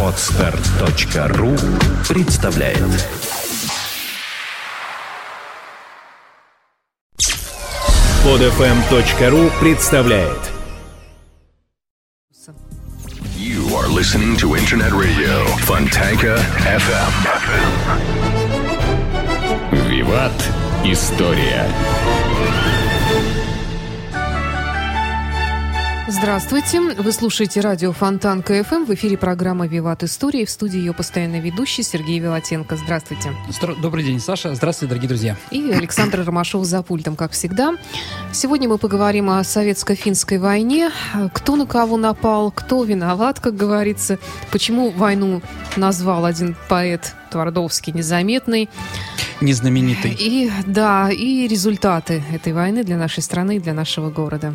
Отстар.ру 0.00 1.56
представляет 2.08 2.78
Подфм.ру 8.22 9.50
представляет 9.60 10.38
You 13.36 13.74
are 13.74 13.88
listening 13.88 14.36
to 14.36 14.54
Internet 14.54 14.92
Radio 14.92 15.44
Fontanka 15.66 16.38
FM. 16.64 17.12
Виват. 19.88 20.32
История. 20.84 21.66
Здравствуйте. 26.16 26.80
Вы 26.80 27.10
слушаете 27.10 27.60
радио 27.60 27.90
Фонтан 27.90 28.40
КФМ. 28.44 28.84
В 28.84 28.94
эфире 28.94 29.18
программа 29.18 29.66
«Виват 29.66 30.04
Истории». 30.04 30.44
В 30.44 30.50
студии 30.50 30.78
ее 30.78 30.92
постоянный 30.92 31.40
ведущий 31.40 31.82
Сергей 31.82 32.20
Виватенко. 32.20 32.76
Здравствуйте. 32.76 33.32
Здра- 33.48 33.74
Добрый 33.80 34.04
день, 34.04 34.20
Саша. 34.20 34.54
Здравствуйте, 34.54 34.90
дорогие 34.90 35.08
друзья. 35.08 35.36
И 35.50 35.72
Александр 35.72 36.22
Ромашов 36.24 36.64
за 36.66 36.84
пультом, 36.84 37.16
как 37.16 37.32
всегда. 37.32 37.74
Сегодня 38.32 38.68
мы 38.68 38.78
поговорим 38.78 39.28
о 39.28 39.42
советско-финской 39.42 40.38
войне. 40.38 40.92
Кто 41.32 41.56
на 41.56 41.66
кого 41.66 41.96
напал, 41.96 42.52
кто 42.52 42.84
виноват, 42.84 43.40
как 43.40 43.56
говорится. 43.56 44.20
Почему 44.52 44.90
войну 44.90 45.42
назвал 45.76 46.26
один 46.26 46.54
поэт 46.68 47.12
Твардовский 47.32 47.92
незаметный. 47.92 48.70
Незнаменитый. 49.40 50.16
И 50.16 50.52
да, 50.64 51.10
и 51.10 51.48
результаты 51.48 52.22
этой 52.32 52.52
войны 52.52 52.84
для 52.84 52.96
нашей 52.96 53.24
страны 53.24 53.56
и 53.56 53.58
для 53.60 53.74
нашего 53.74 54.10
города. 54.10 54.54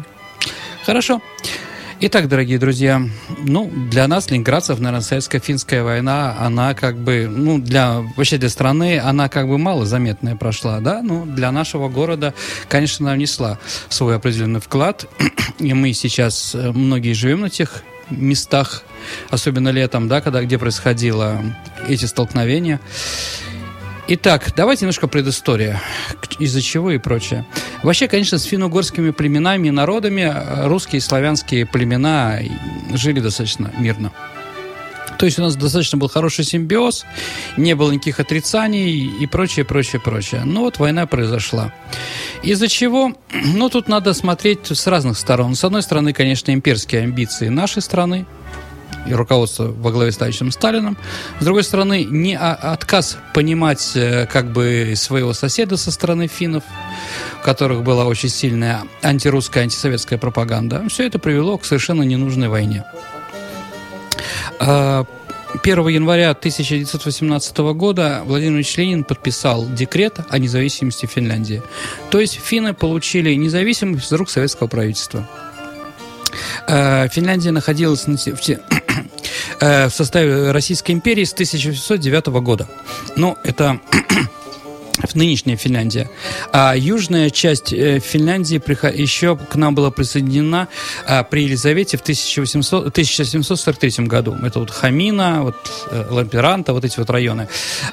Хорошо. 0.85 1.21
Итак, 2.01 2.29
дорогие 2.29 2.57
друзья, 2.59 3.01
ну, 3.43 3.69
для 3.91 4.07
нас, 4.07 4.31
ленинградцев, 4.31 4.79
наверное, 4.79 5.01
советско-финская 5.01 5.83
война, 5.83 6.33
она 6.39 6.73
как 6.73 6.97
бы, 6.97 7.27
ну, 7.29 7.59
для, 7.59 7.99
вообще 8.15 8.37
для 8.37 8.47
страны, 8.47 8.99
она 8.99 9.27
как 9.27 9.49
бы 9.49 9.57
малозаметная 9.57 10.37
прошла, 10.37 10.79
да, 10.79 11.01
ну, 11.03 11.25
для 11.25 11.51
нашего 11.51 11.89
города, 11.89 12.33
конечно, 12.69 13.07
она 13.07 13.15
внесла 13.15 13.59
свой 13.89 14.15
определенный 14.15 14.61
вклад, 14.61 15.07
и 15.59 15.73
мы 15.73 15.91
сейчас, 15.91 16.55
э, 16.55 16.71
многие 16.71 17.11
живем 17.11 17.41
на 17.41 17.49
тех 17.49 17.83
местах, 18.09 18.83
особенно 19.29 19.67
летом, 19.67 20.07
да, 20.07 20.21
когда, 20.21 20.41
где 20.41 20.57
происходило 20.57 21.43
эти 21.89 22.05
столкновения. 22.05 22.79
Итак, 24.11 24.53
давайте 24.55 24.85
немножко 24.85 25.07
предыстория, 25.07 25.79
из-за 26.39 26.63
чего 26.63 26.89
и 26.89 26.97
прочее. 26.97 27.45
Вообще, 27.83 28.07
конечно, 28.07 28.39
с 28.39 28.43
финно-угорскими 28.43 29.11
племенами 29.11 29.67
и 29.67 29.71
народами 29.71 30.21
э, 30.21 30.65
русские 30.65 30.97
и 30.97 30.99
славянские 30.99 31.67
племена 31.67 32.39
жили 32.91 33.19
достаточно 33.19 33.71
мирно. 33.77 34.11
То 35.19 35.27
есть 35.27 35.37
у 35.37 35.43
нас 35.43 35.55
достаточно 35.55 35.99
был 35.99 36.09
хороший 36.09 36.43
симбиоз, 36.43 37.05
не 37.55 37.75
было 37.75 37.91
никаких 37.91 38.19
отрицаний 38.19 39.05
и 39.21 39.27
прочее, 39.27 39.63
прочее, 39.63 40.01
прочее. 40.01 40.41
Но 40.43 40.61
вот 40.61 40.79
война 40.79 41.05
произошла. 41.05 41.71
Из-за 42.41 42.67
чего? 42.67 43.13
Ну, 43.59 43.69
тут 43.69 43.87
надо 43.87 44.15
смотреть 44.15 44.71
с 44.71 44.87
разных 44.87 45.19
сторон. 45.19 45.53
С 45.53 45.63
одной 45.63 45.83
стороны, 45.83 46.13
конечно, 46.13 46.51
имперские 46.51 47.03
амбиции 47.03 47.49
нашей 47.49 47.83
страны, 47.83 48.25
и 49.07 49.13
руководство 49.13 49.65
во 49.65 49.91
главе 49.91 50.11
с 50.11 50.17
товарищем 50.17 50.51
Сталином. 50.51 50.97
С 51.39 51.43
другой 51.45 51.63
стороны, 51.63 52.03
не 52.03 52.35
а- 52.35 52.53
отказ 52.53 53.17
понимать 53.33 53.91
э, 53.95 54.25
как 54.27 54.51
бы 54.51 54.93
своего 54.95 55.33
соседа 55.33 55.77
со 55.77 55.91
стороны 55.91 56.27
финнов, 56.27 56.63
у 57.41 57.45
которых 57.45 57.83
была 57.83 58.05
очень 58.05 58.29
сильная 58.29 58.83
антирусская, 59.01 59.63
антисоветская 59.63 60.19
пропаганда. 60.19 60.83
Все 60.89 61.05
это 61.07 61.17
привело 61.19 61.57
к 61.57 61.65
совершенно 61.65 62.03
ненужной 62.03 62.49
войне. 62.49 62.83
А, 64.59 65.05
1 65.63 65.87
января 65.87 66.31
1918 66.31 67.57
года 67.73 68.21
Владимир 68.25 68.55
Ильич 68.57 68.77
Ленин 68.77 69.03
подписал 69.03 69.67
декрет 69.67 70.19
о 70.29 70.37
независимости 70.37 71.05
Финляндии. 71.07 71.63
То 72.11 72.19
есть 72.19 72.35
финны 72.39 72.73
получили 72.73 73.33
независимость 73.33 74.07
из 74.07 74.11
рук 74.11 74.29
советского 74.29 74.67
правительства. 74.67 75.27
Э, 76.67 77.07
Финляндия 77.09 77.51
находилась 77.51 78.05
в, 78.05 78.37
те- 78.37 78.59
в 79.59 79.89
составе 79.89 80.51
Российской 80.51 80.91
империи 80.91 81.23
с 81.23 81.33
1809 81.33 82.27
года. 82.41 82.67
Ну, 83.15 83.37
это 83.43 83.79
нынешняя 85.13 85.57
Финляндия. 85.57 86.09
А 86.51 86.75
южная 86.75 87.29
часть 87.29 87.73
э, 87.73 87.99
Финляндии 87.99 88.61
еще 88.97 89.37
к 89.37 89.55
нам 89.55 89.75
была 89.75 89.91
присоединена 89.91 90.67
а, 91.05 91.23
при 91.23 91.43
Елизавете 91.43 91.97
в 91.97 92.01
1800, 92.01 92.87
1743 92.87 94.05
году. 94.05 94.35
Это 94.43 94.59
вот 94.59 94.71
Хамина, 94.71 95.43
вот 95.43 95.55
э, 95.91 96.05
Ламперанта, 96.09 96.73
вот 96.73 96.85
эти 96.85 96.99
вот 96.99 97.09
районы. 97.09 97.47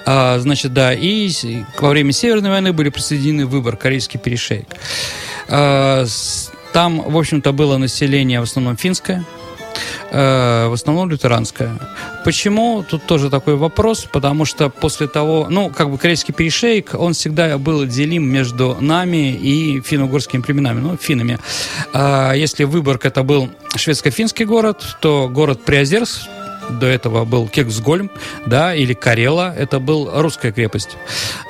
А, 0.05 0.39
значит, 0.39 0.73
да, 0.73 0.93
и 0.93 1.31
во 1.79 1.91
время 1.91 2.13
Северной 2.13 2.51
войны 2.51 2.73
были 2.73 2.89
присоединены 2.89 3.47
выбор, 3.47 3.77
Корейский 3.77 4.19
перешейк. 4.19 4.67
А, 5.49 6.05
Там, 6.73 7.01
в 7.01 7.17
общем-то, 7.17 7.53
было 7.53 7.79
население 7.79 8.41
в 8.41 8.43
основном 8.43 8.77
финское, 8.77 9.21
э, 9.21 9.36
в 10.11 10.73
основном 10.73 11.11
лютеранская. 11.11 11.79
Почему? 12.25 12.85
Тут 12.89 13.07
тоже 13.07 13.31
такой 13.31 13.57
вопрос, 13.57 14.07
потому 14.11 14.45
что 14.45 14.69
после 14.71 15.07
того, 15.07 15.47
ну, 15.51 15.71
как 15.71 15.91
бы 15.91 15.99
корейский 15.99 16.35
перешейк, 16.35 16.95
он 16.95 17.13
всегда 17.13 17.59
был 17.59 17.85
делим 17.87 18.25
между 18.25 18.77
нами 18.81 19.33
и 19.33 19.81
финно-угорскими 19.81 20.43
племенами, 20.43 20.81
ну, 20.81 20.97
финнами. 20.97 21.39
А 21.93 22.33
если 22.33 22.65
Выборг 22.65 23.05
это 23.05 23.23
был 23.23 23.51
шведско-финский 23.77 24.45
город, 24.45 24.97
то 25.01 25.29
город 25.29 25.65
Приозерск, 25.65 26.23
до 26.71 26.87
этого 26.87 27.25
был 27.25 27.49
Кексгольм, 27.49 28.11
да, 28.47 28.75
или 28.75 28.93
Карела, 28.95 29.55
это 29.57 29.79
был 29.81 30.11
русская 30.13 30.53
крепость. 30.53 30.97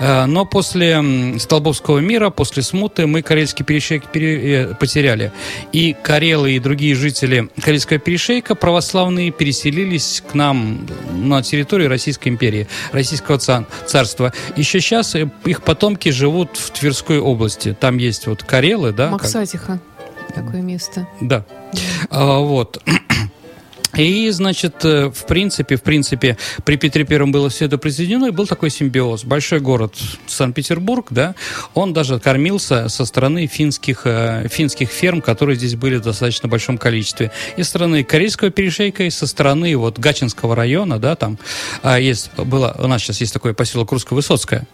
Э, 0.01 0.27
Но 0.27 0.45
после 0.45 1.03
Столбовского 1.39 1.99
мира, 1.99 2.31
после 2.31 2.63
смуты, 2.63 3.07
мы 3.07 3.23
Карельский 3.23 3.65
перешейк 3.65 4.07
пере- 4.07 4.63
э, 4.71 4.75
потеряли. 4.75 5.33
И 5.73 5.95
Карелы 5.95 6.53
и 6.53 6.59
другие 6.59 6.95
жители 6.95 7.49
Карельского 7.61 7.99
перешейка 7.99 8.55
православные 8.55 9.31
переселились 9.31 10.23
к 10.31 10.35
нам 10.35 10.87
на 11.13 11.43
территорию 11.43 11.89
Российской 11.89 12.29
империи, 12.29 12.69
Российского 12.93 13.39
ца- 13.39 13.65
царства. 13.87 14.33
Еще 14.57 14.81
сейчас 14.81 15.15
их 15.45 15.63
потомки 15.63 16.11
живут 16.11 16.57
в 16.57 16.71
Тверской 16.71 17.19
области. 17.19 17.77
Там 17.79 17.99
есть 17.99 18.27
вот 18.27 18.43
Карелы, 18.43 18.93
да? 18.93 19.05
как- 19.05 19.13
Максатиха. 19.23 19.79
Такое 20.35 20.61
место. 20.61 21.07
да. 21.21 21.45
А, 22.11 22.39
вот. 22.41 22.83
И, 23.97 24.31
значит, 24.31 24.85
э, 24.85 25.11
в 25.11 25.27
принципе, 25.27 25.77
в 25.77 25.83
принципе, 25.83 26.37
при 26.65 26.77
Петре 26.77 27.05
Первом 27.05 27.33
было 27.33 27.49
все 27.49 27.67
это 27.67 27.79
произведено, 27.79 28.29
и 28.29 28.31
был 28.31 28.47
такой 28.47 28.71
симбиоз. 28.71 29.25
Большой 29.25 29.61
город 29.61 29.95
Санкт-Петербург, 30.27 31.07
да, 31.11 31.35
он 31.75 31.93
даже 31.93 32.19
кормился 32.19 32.89
со 32.89 33.05
стороны 33.05 33.47
финских, 33.47 34.03
э, 34.05 34.49
финских 34.51 34.91
ферм, 34.91 35.21
которые 35.21 35.57
здесь 35.57 35.75
были 35.75 35.97
в 35.97 36.03
достаточно 36.03 36.49
большом 36.49 36.79
количестве. 36.79 37.31
И 37.57 37.63
со 37.63 37.71
стороны 37.71 38.05
Корейского 38.05 38.51
перешейка, 38.51 39.05
и 39.05 39.11
со 39.11 39.27
стороны 39.27 39.77
вот 39.77 39.99
Гачинского 39.99 40.55
района, 40.55 40.99
да, 40.99 41.17
там 41.17 41.39
а, 41.83 41.99
есть, 41.99 42.31
было, 42.37 42.75
у 42.79 42.87
нас 42.87 43.03
сейчас 43.03 43.21
есть 43.21 43.33
такой 43.33 43.55
поселок 43.55 43.93
Русско-Высоцкая. 43.93 44.67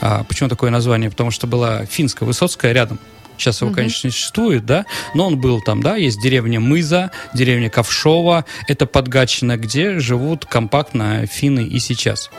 А, 0.00 0.24
почему 0.24 0.48
такое 0.48 0.70
название? 0.70 1.10
Потому 1.10 1.30
что 1.30 1.46
была 1.46 1.84
финская 1.86 2.26
Высоцкая 2.26 2.72
рядом. 2.72 2.98
Сейчас 3.38 3.60
его, 3.60 3.72
конечно, 3.72 4.08
не 4.08 4.12
существует, 4.12 4.64
да, 4.64 4.86
но 5.14 5.26
он 5.26 5.38
был 5.38 5.60
там, 5.60 5.82
да, 5.82 5.96
есть 5.96 6.20
деревня 6.20 6.60
Мыза, 6.60 7.10
деревня 7.34 7.70
Ковшова, 7.70 8.44
это 8.68 8.86
Подгатчина, 8.86 9.56
где 9.56 9.98
живут 9.98 10.46
компактно 10.46 11.26
финны 11.26 11.64
и 11.64 11.78
сейчас. 11.78 12.30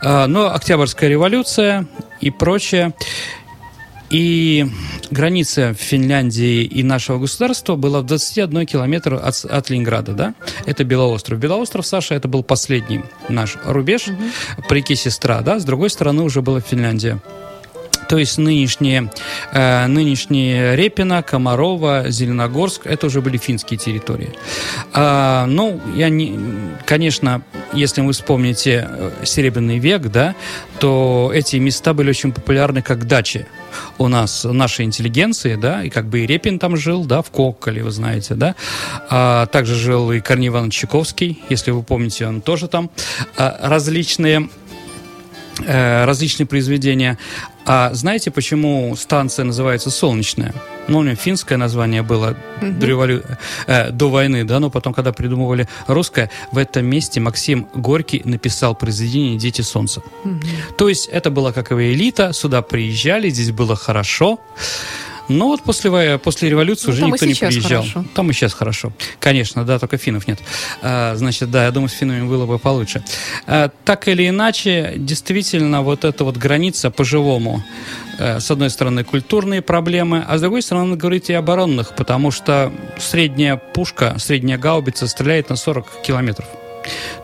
А, 0.00 0.26
но 0.26 0.52
Октябрьская 0.52 1.08
революция 1.08 1.86
и 2.20 2.30
прочее, 2.30 2.94
и 4.10 4.66
граница 5.10 5.74
Финляндии 5.74 6.62
и 6.62 6.82
нашего 6.82 7.18
государства 7.18 7.74
была 7.76 8.00
в 8.00 8.06
21 8.06 8.66
километр 8.66 9.14
от, 9.14 9.44
от 9.44 9.70
Ленинграда, 9.70 10.12
да? 10.12 10.34
Это 10.64 10.84
Белоостров. 10.84 11.38
Белоостров, 11.38 11.86
Саша, 11.86 12.14
это 12.14 12.28
был 12.28 12.44
последний 12.44 13.02
наш 13.28 13.56
рубеж 13.64 14.06
по 14.68 14.74
реке 14.74 14.94
Сестра, 14.94 15.40
да? 15.40 15.58
С 15.58 15.64
другой 15.64 15.90
стороны 15.90 16.22
уже 16.22 16.40
была 16.40 16.60
Финляндия. 16.60 17.20
То 18.08 18.18
есть 18.18 18.38
нынешние, 18.38 19.10
э, 19.52 19.86
нынешние 19.86 20.76
Репино, 20.76 21.22
Комарова, 21.22 22.04
Зеленогорск, 22.08 22.86
это 22.86 23.06
уже 23.06 23.20
были 23.20 23.36
финские 23.36 23.78
территории. 23.78 24.32
А, 24.92 25.46
ну, 25.46 25.80
я 25.94 26.08
не, 26.08 26.38
конечно, 26.84 27.42
если 27.72 28.00
вы 28.00 28.12
вспомните 28.12 28.88
э, 28.88 29.10
Серебряный 29.24 29.78
век, 29.78 30.02
да, 30.02 30.34
то 30.78 31.30
эти 31.34 31.56
места 31.56 31.94
были 31.94 32.10
очень 32.10 32.32
популярны 32.32 32.82
как 32.82 33.06
дачи 33.06 33.46
у 33.98 34.08
нас, 34.08 34.44
нашей 34.44 34.84
интеллигенции, 34.84 35.56
да, 35.56 35.82
и 35.82 35.90
как 35.90 36.06
бы 36.06 36.20
и 36.20 36.26
Репин 36.26 36.58
там 36.58 36.76
жил, 36.76 37.04
да, 37.04 37.22
в 37.22 37.30
Коколе, 37.30 37.82
вы 37.82 37.90
знаете, 37.90 38.34
да. 38.34 38.54
А, 39.10 39.46
также 39.46 39.74
жил 39.74 40.12
и 40.12 40.20
Корней 40.20 40.48
Иванович 40.48 40.80
Чайковский, 40.80 41.42
если 41.48 41.70
вы 41.70 41.82
помните, 41.82 42.26
он 42.26 42.40
тоже 42.40 42.68
там. 42.68 42.90
А, 43.36 43.58
различные 43.62 44.48
э, 45.64 46.04
различные 46.04 46.46
произведения. 46.46 47.18
А 47.66 47.92
знаете, 47.94 48.30
почему 48.30 48.94
станция 48.96 49.44
называется 49.44 49.90
«Солнечная»? 49.90 50.54
Ну, 50.86 50.98
у 50.98 51.02
нее 51.02 51.16
финское 51.16 51.58
название 51.58 52.02
было 52.02 52.36
до, 52.60 52.86
револю... 52.86 53.24
э, 53.66 53.90
до 53.90 54.08
войны, 54.08 54.44
да, 54.44 54.60
но 54.60 54.70
потом, 54.70 54.94
когда 54.94 55.12
придумывали 55.12 55.68
русское, 55.88 56.30
в 56.52 56.58
этом 56.58 56.86
месте 56.86 57.18
Максим 57.20 57.66
Горький 57.74 58.22
написал 58.24 58.76
произведение 58.76 59.36
«Дети 59.36 59.62
солнца». 59.62 60.00
То 60.78 60.88
есть 60.88 61.08
это 61.08 61.30
была 61.30 61.52
как 61.52 61.72
и 61.72 61.92
элита, 61.92 62.32
сюда 62.32 62.62
приезжали, 62.62 63.30
здесь 63.30 63.50
было 63.50 63.74
хорошо. 63.74 64.38
Но 65.28 65.48
вот 65.48 65.62
после, 65.62 66.18
после 66.18 66.48
революции 66.50 66.86
Ну, 66.88 66.92
уже 66.92 67.06
никто 67.06 67.26
не 67.26 67.34
приезжал. 67.34 67.82
хорошо. 67.82 68.04
Там 68.14 68.30
и 68.30 68.32
сейчас 68.32 68.54
хорошо. 68.54 68.92
Конечно, 69.18 69.64
да, 69.64 69.78
только 69.78 69.96
финнов 69.98 70.28
нет. 70.28 70.38
А, 70.82 71.14
значит, 71.16 71.50
да, 71.50 71.64
я 71.64 71.70
думаю, 71.70 71.88
с 71.88 71.92
финнами 71.92 72.26
было 72.26 72.46
бы 72.46 72.58
получше. 72.58 73.02
А, 73.46 73.70
так 73.84 74.08
или 74.08 74.28
иначе, 74.28 74.94
действительно, 74.96 75.82
вот 75.82 76.04
эта 76.04 76.24
вот 76.24 76.36
граница 76.36 76.90
по-живому. 76.90 77.62
э, 78.18 78.40
С 78.40 78.50
одной 78.50 78.70
стороны, 78.70 79.04
культурные 79.04 79.62
проблемы, 79.62 80.24
а 80.26 80.38
с 80.38 80.40
другой 80.40 80.62
стороны, 80.62 80.96
говорить 80.96 81.28
и 81.30 81.32
оборонных, 81.34 81.94
потому 81.96 82.30
что 82.30 82.72
средняя 82.98 83.56
пушка, 83.56 84.16
средняя 84.18 84.58
гаубица 84.58 85.06
стреляет 85.06 85.50
на 85.50 85.56
40 85.56 86.02
километров. 86.02 86.46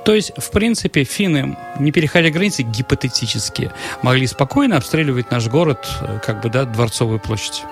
То 0.04 0.12
есть, 0.12 0.32
в 0.36 0.50
принципе, 0.50 1.04
финны, 1.04 1.56
не 1.78 1.92
переходя 1.92 2.30
границы, 2.30 2.62
гипотетически, 2.64 3.70
могли 4.02 4.26
спокойно 4.26 4.76
обстреливать 4.76 5.30
наш 5.30 5.46
город, 5.46 5.86
э, 6.00 6.18
как 6.26 6.42
бы, 6.42 6.48
да, 6.50 6.64
Дворцовую 6.64 7.20
площадь. 7.20 7.62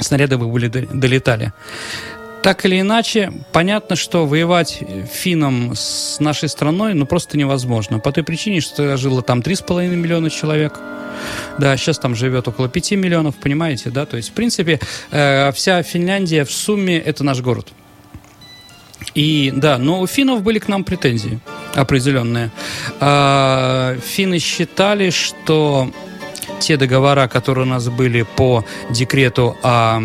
Снаряды 0.00 0.38
бы 0.38 0.46
были, 0.46 0.68
до- 0.68 0.86
долетали. 0.86 1.52
Так 2.42 2.66
или 2.66 2.78
иначе, 2.80 3.32
понятно, 3.52 3.96
что 3.96 4.26
воевать 4.26 4.82
финнам 5.10 5.72
с 5.74 6.20
нашей 6.20 6.50
страной, 6.50 6.92
ну, 6.92 7.06
просто 7.06 7.38
невозможно. 7.38 7.98
По 8.00 8.12
той 8.12 8.22
причине, 8.22 8.60
что 8.60 8.98
жило 8.98 9.22
там 9.22 9.40
3,5 9.40 9.96
миллиона 9.96 10.28
человек. 10.28 10.78
Да, 11.58 11.74
сейчас 11.78 11.98
там 11.98 12.14
живет 12.14 12.46
около 12.46 12.68
5 12.68 12.92
миллионов, 12.92 13.36
понимаете, 13.36 13.88
да? 13.88 14.04
То 14.04 14.18
есть, 14.18 14.28
в 14.28 14.32
принципе, 14.32 14.78
э, 15.10 15.52
вся 15.52 15.82
Финляндия 15.82 16.44
в 16.44 16.52
сумме– 16.52 16.98
это 17.06 17.24
наш 17.24 17.40
город. 17.40 17.68
И 19.14 19.52
да, 19.54 19.78
но 19.78 20.00
у 20.00 20.06
финнов 20.06 20.42
были 20.42 20.58
к 20.58 20.68
нам 20.68 20.82
претензии 20.84 21.38
определенные. 21.74 22.50
А, 23.00 23.96
финны 24.04 24.38
считали, 24.38 25.10
что 25.10 25.90
те 26.64 26.76
договора, 26.76 27.28
которые 27.28 27.66
у 27.66 27.68
нас 27.68 27.88
были 27.88 28.22
по 28.36 28.64
декрету 28.90 29.56
о, 29.62 30.00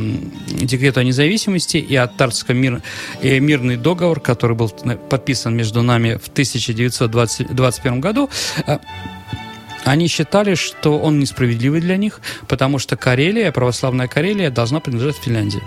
декрету 0.50 1.00
о 1.00 1.04
независимости 1.04 1.78
и 1.78 1.96
от 1.96 2.18
Тартском 2.18 2.58
мир, 2.58 2.82
э, 3.22 3.40
мирный 3.40 3.78
договор, 3.78 4.20
который 4.20 4.56
был 4.56 4.70
подписан 5.10 5.56
между 5.56 5.82
нами 5.82 6.16
в 6.16 6.28
1921 6.28 8.02
году, 8.02 8.30
э, 8.68 8.78
они 9.86 10.08
считали, 10.08 10.56
что 10.56 11.00
он 11.00 11.20
несправедливый 11.20 11.82
для 11.82 11.98
них, 11.98 12.20
потому 12.48 12.80
что 12.80 12.98
Карелия, 12.98 13.52
православная 13.52 14.08
Карелия, 14.08 14.50
должна 14.50 14.80
принадлежать 14.80 15.18
Финляндии. 15.18 15.62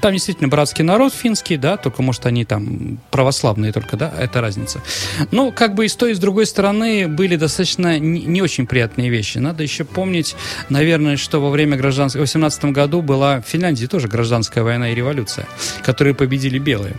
Там 0.00 0.12
действительно 0.12 0.48
братский 0.48 0.84
народ 0.84 1.12
финский, 1.12 1.56
да, 1.56 1.76
только, 1.76 2.02
может, 2.02 2.26
они 2.26 2.44
там 2.44 2.98
православные 3.10 3.72
только, 3.72 3.96
да, 3.96 4.12
это 4.18 4.40
разница. 4.40 4.82
Ну, 5.30 5.52
как 5.52 5.74
бы 5.74 5.84
и 5.84 5.88
с 5.88 5.96
той, 5.96 6.12
и 6.12 6.14
с 6.14 6.18
другой 6.18 6.46
стороны 6.46 7.08
были 7.08 7.36
достаточно 7.36 7.98
не 7.98 8.42
очень 8.42 8.66
приятные 8.66 9.10
вещи. 9.10 9.38
Надо 9.38 9.62
еще 9.62 9.84
помнить, 9.84 10.36
наверное, 10.68 11.16
что 11.16 11.40
во 11.40 11.50
время 11.50 11.76
гражданской... 11.76 12.18
В 12.18 12.22
18 12.22 12.66
году 12.66 13.02
была 13.02 13.40
в 13.40 13.46
Финляндии 13.46 13.86
тоже 13.86 14.08
гражданская 14.08 14.64
война 14.64 14.90
и 14.90 14.94
революция, 14.94 15.46
которые 15.84 16.14
победили 16.14 16.58
белые. 16.58 16.96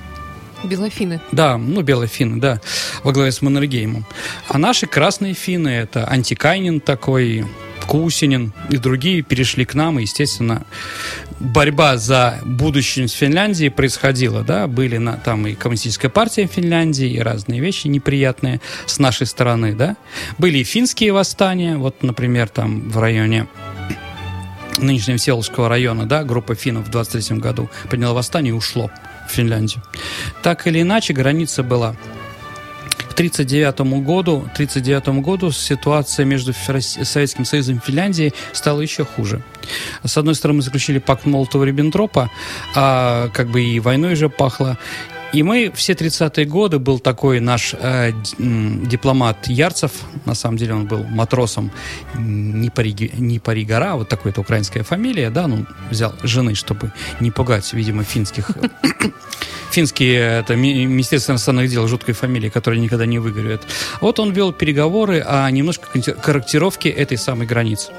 Белофины. 0.63 1.21
Да, 1.31 1.57
ну, 1.57 1.81
белые 1.81 2.07
финны, 2.07 2.39
да, 2.39 2.61
во 3.03 3.11
главе 3.11 3.31
с 3.31 3.41
Маннергеймом. 3.41 4.05
А 4.47 4.57
наши 4.57 4.87
красные 4.87 5.33
финны, 5.33 5.69
это 5.69 6.05
Антикайнин 6.05 6.79
такой, 6.79 7.45
Кусинин 7.89 8.53
и 8.69 8.77
другие 8.77 9.23
перешли 9.23 9.65
к 9.65 9.73
нам, 9.73 9.97
и, 9.97 10.03
естественно, 10.03 10.63
борьба 11.39 11.97
за 11.97 12.39
будущее 12.45 13.07
Финляндии 13.07 13.69
происходила, 13.69 14.43
да, 14.43 14.67
были 14.67 14.97
на, 14.97 15.13
там 15.13 15.47
и 15.47 15.55
коммунистическая 15.55 16.09
партия 16.09 16.45
Финляндии, 16.45 17.09
и 17.09 17.19
разные 17.19 17.59
вещи 17.59 17.87
неприятные 17.87 18.61
с 18.85 18.99
нашей 18.99 19.25
стороны, 19.25 19.73
да. 19.73 19.95
Были 20.37 20.59
и 20.59 20.63
финские 20.63 21.13
восстания, 21.13 21.77
вот, 21.77 22.03
например, 22.03 22.49
там 22.49 22.89
в 22.89 22.99
районе 22.99 23.47
нынешнего 24.81 25.17
Селовского 25.17 25.69
района, 25.69 26.05
да, 26.05 26.23
группа 26.23 26.55
финнов 26.55 26.87
в 26.87 26.91
23 26.91 27.37
году 27.37 27.69
подняла 27.89 28.13
восстание 28.13 28.51
и 28.51 28.55
ушло 28.55 28.89
в 29.27 29.31
Финляндию. 29.31 29.83
Так 30.41 30.67
или 30.67 30.81
иначе, 30.81 31.13
граница 31.13 31.63
была. 31.63 31.95
К 32.97 33.13
1939 33.19 34.05
году, 34.05 34.49
39 34.55 35.21
году 35.21 35.51
ситуация 35.51 36.25
между 36.25 36.53
Советским 36.53 37.43
Союзом 37.43 37.77
и 37.77 37.79
Финляндией 37.85 38.33
стала 38.53 38.79
еще 38.79 39.03
хуже. 39.03 39.41
С 40.03 40.17
одной 40.17 40.35
стороны, 40.35 40.61
заключили 40.61 40.99
пакт 40.99 41.25
Молотова-Риббентропа, 41.25 42.29
а 42.75 43.29
как 43.33 43.49
бы 43.49 43.61
и 43.61 43.79
войной 43.79 44.13
уже 44.13 44.29
пахло. 44.29 44.77
И 45.31 45.43
мы 45.43 45.71
все 45.75 45.93
30-е 45.93 46.45
годы 46.45 46.79
был 46.79 46.99
такой 46.99 47.39
наш 47.39 47.75
э, 47.79 48.11
дипломат 48.37 49.47
Ярцев, 49.47 49.91
на 50.25 50.33
самом 50.33 50.57
деле 50.57 50.73
он 50.73 50.87
был 50.87 51.03
матросом 51.03 51.71
не 52.15 52.69
пари, 52.71 53.39
паригара, 53.43 53.95
вот 53.95 54.09
такой-то 54.09 54.41
украинская 54.41 54.83
фамилия, 54.83 55.29
да, 55.29 55.47
ну, 55.47 55.65
взял 55.91 56.15
жены, 56.23 56.55
чтобы 56.55 56.91
не 57.19 57.29
пугать, 57.29 57.71
видимо, 57.73 58.03
финских 58.03 58.49
финские, 59.71 60.39
это 60.39 60.55
ми- 60.55 60.85
Министерство 60.85 61.33
иностранных 61.33 61.69
дел, 61.69 61.87
жуткой 61.87 62.15
фамилии, 62.15 62.49
которая 62.49 62.79
никогда 62.79 63.05
не 63.05 63.19
выгорит. 63.19 63.61
Вот 64.01 64.19
он 64.19 64.31
вел 64.31 64.51
переговоры 64.51 65.19
о 65.19 65.49
немножко 65.51 65.87
корректировке 66.21 66.89
этой 66.89 67.17
самой 67.17 67.45
границы. 67.45 67.91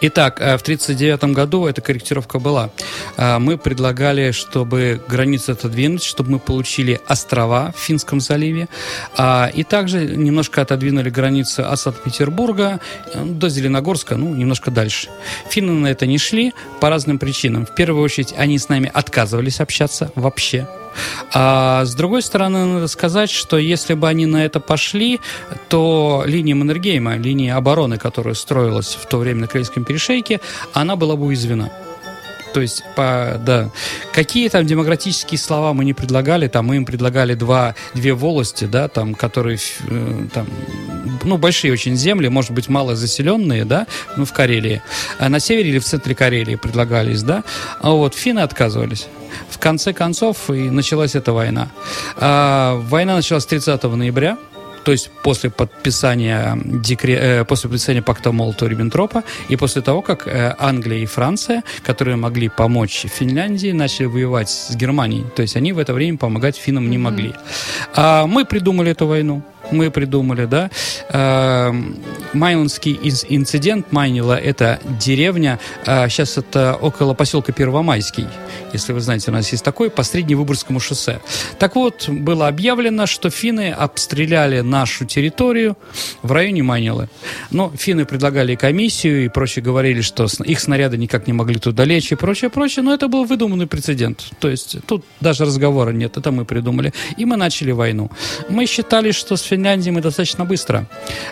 Итак, 0.00 0.40
э, 0.40 0.56
в 0.56 0.62
1939 0.62 1.34
году 1.34 1.66
эта 1.66 1.80
корректировка 1.80 2.38
была. 2.38 2.70
Э, 3.16 3.38
Мы 3.38 3.56
предлагали, 3.58 4.32
чтобы 4.32 5.00
границу 5.08 5.52
отодвинуть, 5.52 6.02
чтобы 6.02 6.32
мы 6.32 6.38
получили 6.38 7.00
острова 7.08 7.72
в 7.76 7.80
Финском 7.80 8.20
заливе. 8.20 8.68
А, 9.16 9.50
И 9.54 9.64
также 9.64 10.06
немножко 10.16 10.62
отодвинули 10.62 11.10
границу 11.10 11.62
от 11.62 11.78
Санкт-Петербурга 11.80 12.80
э, 13.12 13.24
до 13.24 13.48
Зеленогорска, 13.48 14.16
ну, 14.16 14.34
немножко 14.34 14.70
дальше. 14.70 15.08
Финны 15.48 15.72
на 15.72 15.88
это 15.88 16.06
не 16.06 16.18
шли 16.18 16.52
по 16.80 16.90
разным 16.90 17.18
причинам. 17.18 17.66
В 17.66 17.74
первую 17.74 18.02
очередь, 18.04 18.34
они 18.36 18.58
с 18.58 18.68
нами 18.68 18.90
отказывались 18.92 19.60
общаться 19.60 20.10
вообще. 20.14 20.66
А 21.32 21.84
с 21.84 21.94
другой 21.94 22.22
стороны, 22.22 22.64
надо 22.64 22.88
сказать, 22.88 23.30
что 23.30 23.58
если 23.58 23.94
бы 23.94 24.08
они 24.08 24.26
на 24.26 24.44
это 24.44 24.60
пошли, 24.60 25.20
то 25.68 26.24
линия 26.26 26.54
Маннергейма, 26.54 27.16
линия 27.16 27.56
обороны, 27.56 27.98
которая 27.98 28.34
строилась 28.34 28.98
в 29.00 29.06
то 29.06 29.18
время 29.18 29.42
на 29.42 29.46
Крымском 29.48 29.84
перешейке, 29.84 30.40
она 30.72 30.96
была 30.96 31.16
бы 31.16 31.26
уязвлена. 31.26 31.70
То 32.54 32.60
есть, 32.60 32.84
по, 32.94 33.36
да, 33.44 33.70
какие 34.12 34.48
там 34.48 34.64
демократические 34.64 35.38
слова 35.38 35.72
мы 35.72 35.84
не 35.84 35.92
предлагали, 35.92 36.46
там 36.46 36.66
мы 36.66 36.76
им 36.76 36.84
предлагали 36.84 37.34
два, 37.34 37.74
две 37.94 38.14
волости, 38.14 38.64
да, 38.64 38.86
там, 38.86 39.16
которые, 39.16 39.58
э, 39.88 40.26
там, 40.32 40.46
ну, 41.24 41.36
большие 41.36 41.72
очень 41.72 41.96
земли, 41.96 42.28
может 42.28 42.52
быть, 42.52 42.68
мало 42.68 42.94
заселенные, 42.94 43.64
да, 43.64 43.88
ну, 44.16 44.24
в 44.24 44.32
Карелии. 44.32 44.82
А 45.18 45.28
на 45.28 45.40
севере 45.40 45.70
или 45.70 45.78
в 45.80 45.84
центре 45.84 46.14
Карелии 46.14 46.54
предлагались, 46.54 47.24
да, 47.24 47.42
а 47.80 47.90
вот 47.90 48.14
финны 48.14 48.38
отказывались. 48.38 49.08
В 49.50 49.58
конце 49.58 49.92
концов 49.92 50.48
и 50.48 50.70
началась 50.70 51.16
эта 51.16 51.32
война. 51.32 51.72
А, 52.16 52.76
война 52.88 53.16
началась 53.16 53.46
30 53.46 53.82
ноября, 53.82 54.38
то 54.84 54.92
есть 54.92 55.10
после 55.22 55.50
подписания, 55.50 56.58
декре... 56.64 57.18
э, 57.20 57.44
после 57.44 57.70
подписания 57.70 58.02
пакта 58.02 58.30
Молотова-Риббентропа 58.30 59.24
и 59.48 59.56
после 59.56 59.82
того, 59.82 60.02
как 60.02 60.26
э, 60.26 60.54
Англия 60.58 60.98
и 60.98 61.06
Франция, 61.06 61.62
которые 61.82 62.16
могли 62.16 62.48
помочь 62.48 63.06
Финляндии, 63.06 63.72
начали 63.72 64.06
воевать 64.06 64.50
с 64.50 64.76
Германией. 64.76 65.24
То 65.34 65.42
есть 65.42 65.56
они 65.56 65.72
в 65.72 65.78
это 65.78 65.94
время 65.94 66.18
помогать 66.18 66.56
финнам 66.56 66.90
не 66.90 66.98
могли. 66.98 67.34
А 67.94 68.26
мы 68.26 68.44
придумали 68.44 68.90
эту 68.90 69.06
войну. 69.06 69.42
Мы 69.70 69.90
придумали, 69.90 70.46
да. 70.46 70.70
Э, 71.08 71.72
Майнландский 72.32 72.98
инц- 73.02 73.26
инцидент 73.28 73.92
Майнила– 73.92 74.36
это 74.44 74.80
деревня, 75.00 75.58
э, 75.86 76.08
сейчас 76.08 76.38
это 76.38 76.78
около 76.80 77.14
поселка 77.14 77.52
Первомайский, 77.52 78.26
если 78.72 78.92
вы 78.92 79.00
знаете, 79.00 79.30
у 79.30 79.34
нас 79.34 79.50
есть 79.52 79.64
такой, 79.64 79.90
по 79.90 80.02
Средневыборгскому 80.02 80.80
шоссе. 80.80 81.20
Так 81.58 81.76
вот, 81.76 82.08
было 82.08 82.48
объявлено, 82.48 83.06
что 83.06 83.30
финны 83.30 83.70
обстреляли 83.70 84.60
нашу 84.60 85.04
территорию 85.04 85.76
в 86.22 86.32
районе 86.32 86.62
Майнилы. 86.62 87.08
Но 87.50 87.72
финны 87.76 88.04
предлагали 88.04 88.54
комиссию 88.54 89.24
и 89.24 89.28
прочее 89.28 89.62
говорили, 89.62 90.00
что 90.02 90.26
их 90.44 90.60
снаряды 90.60 90.96
никак 90.96 91.26
не 91.26 91.32
могли 91.32 91.58
туда 91.58 91.84
лечь 91.84 92.12
и 92.12 92.16
прочее, 92.16 92.50
прочее, 92.50 92.82
но 92.82 92.92
это 92.92 93.08
был 93.08 93.24
выдуманный 93.24 93.66
прецедент. 93.66 94.30
То 94.40 94.48
есть 94.48 94.76
тут 94.86 95.04
даже 95.20 95.44
разговора 95.44 95.90
нет, 95.90 96.16
это 96.16 96.30
мы 96.32 96.44
придумали. 96.44 96.92
И 97.16 97.24
мы 97.24 97.36
начали 97.36 97.72
войну. 97.72 98.10
Мы 98.48 98.66
считали, 98.66 99.12
что 99.12 99.36
с 99.36 99.42
Финляндией 99.54 99.92
мы 99.92 100.00
достаточно 100.00 100.44
быстро 100.44 100.86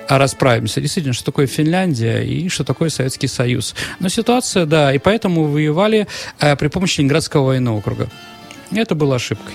а, 0.08 0.18
расправимся. 0.18 0.80
Действительно, 0.80 1.12
что 1.12 1.24
такое 1.24 1.46
Финляндия 1.46 2.22
и 2.22 2.48
что 2.48 2.62
такое 2.64 2.88
Советский 2.88 3.26
Союз. 3.26 3.74
Но 3.98 4.08
ситуация, 4.08 4.64
да, 4.64 4.94
и 4.94 4.98
поэтому 4.98 5.44
воевали 5.44 6.06
э, 6.38 6.56
при 6.56 6.68
помощи 6.68 7.00
Ленинградского 7.00 7.46
военного 7.46 7.78
округа. 7.78 8.08
Это 8.70 8.94
была 8.94 9.16
ошибкой. 9.16 9.54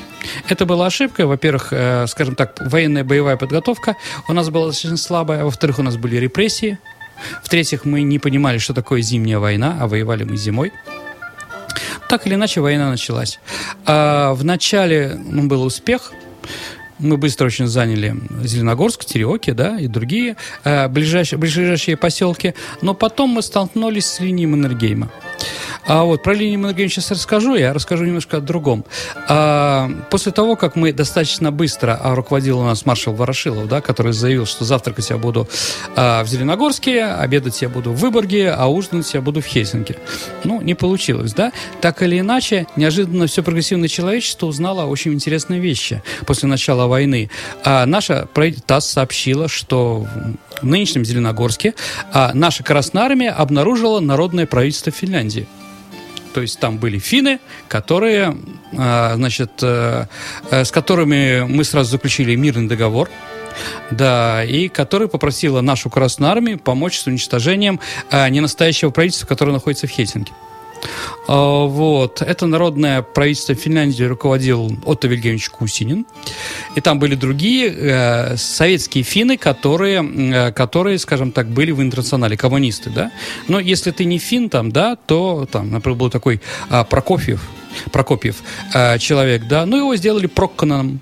Это 0.50 0.66
была 0.66 0.88
ошибка. 0.88 1.26
Во-первых, 1.26 1.70
э, 1.72 2.08
скажем 2.08 2.36
так, 2.36 2.58
военная 2.60 3.06
боевая 3.06 3.38
подготовка 3.38 3.96
у 4.28 4.34
нас 4.34 4.50
была 4.50 4.68
достаточно 4.68 4.98
слабая. 4.98 5.46
Во-вторых, 5.46 5.80
у 5.80 5.84
нас 5.84 5.96
были 5.96 6.18
репрессии. 6.18 6.78
В-третьих, 7.44 7.86
мы 7.86 8.02
не 8.02 8.20
понимали, 8.20 8.58
что 8.58 8.74
такое 8.74 9.02
зимняя 9.02 9.40
война, 9.40 9.78
а 9.80 9.88
воевали 9.88 10.26
мы 10.26 10.36
зимой. 10.36 10.74
Так 12.10 12.28
или 12.28 12.36
иначе, 12.36 12.60
война 12.60 12.90
началась. 12.90 13.40
А 13.86 14.34
в 14.34 14.44
начале 14.44 15.18
ну, 15.18 15.48
был 15.48 15.64
успех. 15.64 16.12
Мы 17.00 17.18
быстро 17.18 17.46
очень 17.46 17.68
заняли 17.68 18.16
Зеленогорск, 18.44 19.06
Тереоки, 19.06 19.52
да, 19.52 19.80
и 19.80 19.88
другие 19.88 20.36
э, 20.64 20.88
ближайшие, 20.88 21.38
ближайшие 21.38 21.96
поселки. 21.96 22.56
Но 22.82 22.94
потом 22.94 23.32
мы 23.32 23.42
столкнулись 23.42 24.08
с 24.08 24.20
линией 24.20 24.48
Маннергейма. 24.48 25.12
А 25.86 26.04
вот 26.04 26.24
про 26.24 26.34
линию 26.34 26.60
Маннергейма 26.60 26.90
сейчас 26.90 27.12
расскажу, 27.12 27.56
я 27.56 27.72
расскажу 27.72 28.04
немножко 28.04 28.38
о 28.38 28.42
другом. 28.42 28.84
А, 29.30 29.90
после 30.10 30.32
того, 30.32 30.56
как 30.56 30.76
мы 30.76 30.92
достаточно 30.92 31.52
быстро, 31.52 31.98
а 32.02 32.16
руководил 32.16 32.60
у 32.60 32.64
нас 32.64 32.86
маршал 32.86 33.14
Ворошилов, 33.14 33.68
да, 33.68 33.80
который 33.80 34.12
заявил, 34.12 34.46
что 34.46 34.66
завтракать 34.66 35.10
я 35.10 35.18
буду 35.18 35.48
а, 35.96 36.24
в 36.24 36.28
Зеленогорске, 36.28 37.06
обедать 37.06 37.62
я 37.62 37.70
буду 37.70 37.94
в 37.94 38.00
Выборге, 38.00 38.52
а 38.52 38.68
ужинать 38.68 39.14
я 39.14 39.22
буду 39.22 39.42
в 39.42 39.46
Хельсинки. 39.46 39.96
Ну, 40.44 40.62
не 40.62 40.74
получилось, 40.74 41.34
да? 41.34 41.54
Так 41.80 42.02
или 42.02 42.20
иначе, 42.20 42.68
неожиданно 42.76 43.28
все 43.28 43.44
прогрессивное 43.44 43.88
человечество 43.88 44.48
узнало 44.48 44.86
очень 44.86 45.14
интересные 45.14 45.60
вещи 45.60 46.02
после 46.26 46.50
начала 46.50 46.87
войны. 46.88 47.30
А 47.64 47.86
наша 47.86 48.28
ТАСС 48.66 48.92
сообщила, 48.92 49.48
что 49.48 50.08
в 50.62 50.66
нынешнем 50.66 51.06
Зеленогорске 51.06 51.74
а, 52.12 52.32
наша 52.34 52.64
Красная 52.64 53.04
Армия 53.04 53.30
обнаружила 53.32 54.00
народное 54.00 54.46
правительство 54.46 54.92
Финляндии. 54.92 55.48
То 56.34 56.42
есть 56.42 56.60
там 56.60 56.78
были 56.78 57.00
финны, 57.00 57.40
которые, 57.68 58.38
а, 58.78 59.16
значит, 59.16 59.52
э, 59.62 60.06
с 60.52 60.72
которыми 60.72 61.42
мы 61.42 61.64
сразу 61.64 61.92
заключили 61.92 62.36
мирный 62.36 62.68
договор. 62.68 63.10
Да, 63.90 64.44
и 64.44 64.68
который 64.68 65.08
попросила 65.08 65.62
нашу 65.62 65.90
Красную 65.90 66.32
Армию 66.32 66.60
помочь 66.60 67.00
с 67.00 67.08
уничтожением 67.08 67.80
а, 68.12 68.30
ненастоящего 68.30 68.92
правительства, 68.92 69.26
которое 69.26 69.54
находится 69.54 69.88
в 69.88 69.90
Хельсинки. 69.90 70.32
А, 71.28 71.66
вот. 71.66 72.22
Это 72.22 72.46
народное 72.46 73.02
правительство 73.02 73.56
Финляндии 73.56 74.04
руководил 74.04 74.72
Отто 74.86 75.08
Вильгельмович 75.08 75.50
Кусинин. 75.50 76.06
И 76.76 76.82
там 76.82 77.00
были 77.00 77.16
другие 77.16 77.68
э, 77.68 78.38
советские 78.38 79.04
финны, 79.04 79.38
которые, 79.38 80.04
э, 80.04 80.52
которые, 80.52 81.00
скажем 81.00 81.32
так, 81.32 81.48
были 81.48 81.72
в 81.72 81.82
интернационале, 81.82 82.38
коммунисты, 82.38 82.90
да. 82.90 83.12
Но 83.48 83.60
если 83.60 83.92
ты 83.92 84.06
не 84.06 84.20
фин 84.20 84.50
там, 84.50 84.72
да, 84.72 84.96
то 84.96 85.48
там, 85.52 85.72
например, 85.72 85.98
был 85.98 86.10
такой 86.10 86.42
э, 86.70 86.84
Прокофьев, 86.90 87.42
Прокопьев 87.92 88.38
э, 88.74 88.98
человек, 89.00 89.48
да, 89.48 89.66
ну 89.66 89.78
его 89.78 89.96
сделали 89.96 90.28
Прокканом, 90.28 91.02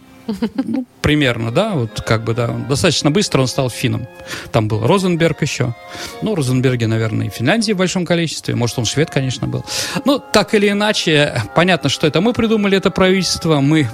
ну, 0.64 0.86
примерно, 1.02 1.52
да, 1.52 1.74
вот 1.74 2.02
как 2.02 2.24
бы, 2.24 2.34
да, 2.34 2.48
достаточно 2.48 3.12
быстро 3.12 3.42
он 3.42 3.48
стал 3.48 3.70
финном. 3.70 4.08
Там 4.52 4.68
был 4.68 4.86
Розенберг 4.86 5.42
еще. 5.42 5.76
Ну, 6.22 6.36
Розенберги, 6.36 6.86
наверное, 6.86 7.28
и 7.28 7.30
Финляндии 7.30 7.74
в 7.74 7.78
большом 7.78 8.06
количестве. 8.06 8.56
Может, 8.56 8.80
он 8.80 8.86
швед, 8.86 9.10
конечно, 9.10 9.48
был. 9.48 9.66
Ну, 10.06 10.20
так 10.20 10.54
или 10.54 10.70
иначе, 10.70 11.42
понятно, 11.56 11.90
что 11.90 12.08
это 12.08 12.22
мы 12.22 12.34
придумали 12.34 12.78
это 12.78 12.92
правительство. 12.92 13.60
Мы, 13.60 13.88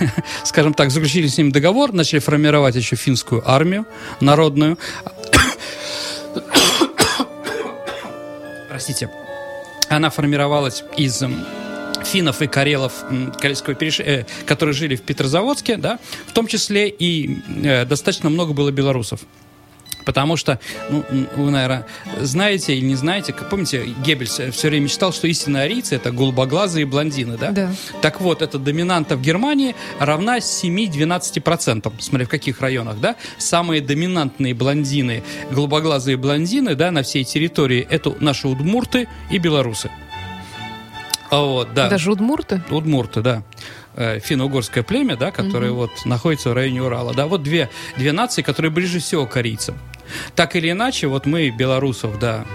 скажем 0.44 0.74
так, 0.74 0.90
заключили 0.90 1.26
с 1.26 1.38
ним 1.38 1.52
договор, 1.52 1.92
начали 1.92 2.18
формировать 2.18 2.76
еще 2.76 2.96
финскую 2.96 3.48
армию 3.48 3.86
народную. 4.20 4.78
Простите. 8.68 9.10
Она 9.88 10.10
формировалась 10.10 10.84
из 10.96 11.22
финнов 12.08 12.42
и 12.42 12.46
карелов, 12.46 13.04
карельского 13.40 13.74
переш... 13.74 14.00
э, 14.00 14.26
которые 14.46 14.74
жили 14.74 14.96
в 14.96 15.02
Петрозаводске, 15.02 15.76
да, 15.76 15.98
в 16.26 16.32
том 16.32 16.46
числе 16.46 16.88
и 16.88 17.38
э, 17.64 17.84
достаточно 17.84 18.30
много 18.30 18.52
было 18.52 18.70
белорусов. 18.70 19.20
Потому 20.08 20.38
что, 20.38 20.58
ну, 20.88 21.04
вы, 21.36 21.50
наверное, 21.50 21.86
знаете 22.18 22.74
или 22.74 22.82
не 22.82 22.94
знаете, 22.94 23.34
как 23.34 23.50
помните, 23.50 23.84
Геббельс 24.06 24.40
все 24.52 24.68
время 24.68 24.84
мечтал, 24.84 25.12
что 25.12 25.26
истинные 25.28 25.64
арийцы 25.64 25.96
это 25.96 26.12
голубоглазые 26.12 26.86
блондины, 26.86 27.36
да? 27.36 27.50
Да. 27.50 27.70
Так 28.00 28.22
вот, 28.22 28.40
эта 28.40 28.58
доминанта 28.58 29.18
в 29.18 29.20
Германии 29.20 29.76
равна 29.98 30.38
7-12%, 30.38 31.92
смотря 32.00 32.24
в 32.24 32.30
каких 32.30 32.62
районах, 32.62 33.00
да? 33.00 33.16
Самые 33.36 33.82
доминантные 33.82 34.54
блондины, 34.54 35.22
голубоглазые 35.50 36.16
блондины, 36.16 36.74
да, 36.74 36.90
на 36.90 37.02
всей 37.02 37.24
территории, 37.24 37.86
это 37.90 38.16
наши 38.18 38.48
удмурты 38.48 39.08
и 39.30 39.36
белорусы. 39.36 39.90
А 41.30 41.40
вот, 41.42 41.74
да. 41.74 41.88
Даже 41.88 42.10
удмурты? 42.12 42.62
Удмурты, 42.70 43.20
да. 43.20 43.42
Э, 43.94 44.20
финно-угорское 44.20 44.82
племя, 44.82 45.16
да, 45.16 45.30
которое 45.30 45.72
угу. 45.72 45.80
вот 45.80 45.90
находится 46.04 46.50
в 46.50 46.52
районе 46.54 46.82
Урала. 46.82 47.14
Да, 47.14 47.26
вот 47.26 47.42
две, 47.42 47.68
две 47.96 48.12
нации, 48.12 48.42
которые 48.42 48.70
ближе 48.70 49.00
всего 49.00 49.26
к 49.26 49.32
корейцам. 49.32 49.76
Так 50.34 50.56
или 50.56 50.70
иначе, 50.70 51.06
вот 51.06 51.26
мы, 51.26 51.50
белорусов, 51.50 52.18
да, 52.18 52.46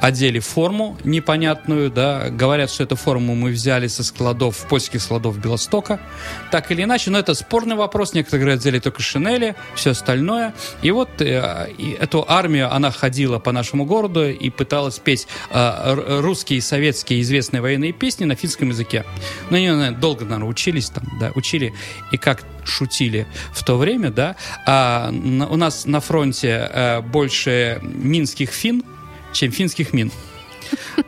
одели 0.00 0.38
форму 0.38 0.96
непонятную, 1.04 1.90
да, 1.90 2.30
говорят, 2.30 2.70
что 2.70 2.84
эту 2.84 2.96
форму 2.96 3.34
мы 3.34 3.50
взяли 3.50 3.86
со 3.86 4.02
складов, 4.02 4.66
польских 4.68 5.02
складов 5.02 5.38
Белостока, 5.38 6.00
так 6.50 6.70
или 6.70 6.84
иначе, 6.84 7.10
но 7.10 7.18
это 7.18 7.34
спорный 7.34 7.76
вопрос, 7.76 8.14
некоторые 8.14 8.40
говорят, 8.42 8.60
взяли 8.60 8.78
только 8.78 9.02
шинели, 9.02 9.54
все 9.74 9.90
остальное, 9.90 10.54
и 10.82 10.90
вот 10.90 11.20
э, 11.20 11.70
и 11.76 11.90
эту 11.92 12.24
армию, 12.26 12.72
она 12.72 12.90
ходила 12.90 13.38
по 13.38 13.52
нашему 13.52 13.84
городу 13.84 14.28
и 14.28 14.50
пыталась 14.50 14.98
петь 14.98 15.26
э, 15.50 16.20
русские, 16.20 16.62
советские 16.62 17.20
известные 17.20 17.60
военные 17.60 17.92
песни 17.92 18.24
на 18.24 18.34
финском 18.34 18.70
языке, 18.70 19.04
но 19.50 19.56
они 19.56 19.68
наверное, 19.68 19.98
долго, 19.98 20.24
наверное, 20.24 20.48
учились 20.48 20.90
там, 20.90 21.04
да, 21.20 21.30
учили, 21.34 21.74
и 22.10 22.16
как 22.16 22.42
шутили 22.64 23.26
в 23.52 23.64
то 23.64 23.76
время, 23.76 24.10
да, 24.10 24.36
а 24.66 25.10
на, 25.10 25.48
у 25.48 25.56
нас 25.56 25.86
на 25.86 26.00
фронте 26.00 26.68
э, 26.72 27.00
больше 27.00 27.80
минских 27.82 28.50
фин, 28.50 28.82
чем 29.32 29.52
финских 29.52 29.92
мин. 29.92 30.10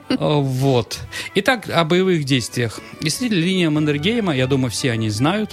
Вот. 0.09 0.99
Итак, 1.35 1.69
о 1.71 1.85
боевых 1.85 2.25
действиях. 2.25 2.81
Действительно, 3.01 3.41
линия 3.41 3.71
Мандергейма, 3.71 4.37
я 4.37 4.47
думаю, 4.47 4.71
все 4.71 4.91
они 4.91 5.09
знают. 5.11 5.53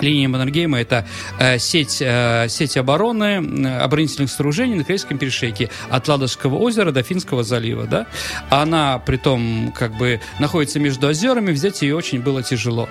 Линия 0.00 0.28
Маннергейма– 0.28 0.80
это 0.80 1.06
э, 1.38 1.58
сеть, 1.58 1.98
э, 2.00 2.46
сеть 2.48 2.76
обороны, 2.76 3.42
э, 3.66 3.78
оборонительных 3.78 4.30
сооружений 4.30 4.74
на 4.74 4.84
Корейском 4.84 5.18
перешейке 5.18 5.70
от 5.88 6.08
Ладожского 6.08 6.56
озера 6.56 6.92
до 6.92 7.02
Финского 7.02 7.42
залива. 7.42 7.86
Да? 7.86 8.06
Она, 8.50 8.98
при 8.98 9.16
том, 9.16 9.72
как 9.76 9.96
бы 9.96 10.20
находится 10.38 10.78
между 10.80 11.08
озерами, 11.08 11.52
взять 11.52 11.82
ее 11.82 11.96
очень 11.96 12.20
было 12.20 12.42
тяжело 12.42 12.88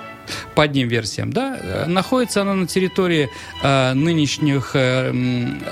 по 0.56 0.64
одним 0.64 0.88
версиям, 0.88 1.32
да, 1.32 1.58
э, 1.62 1.86
находится 1.86 2.42
она 2.42 2.54
на 2.54 2.68
территории 2.68 3.30
э, 3.62 3.94
нынешних, 3.94 4.72
э, 4.74 5.14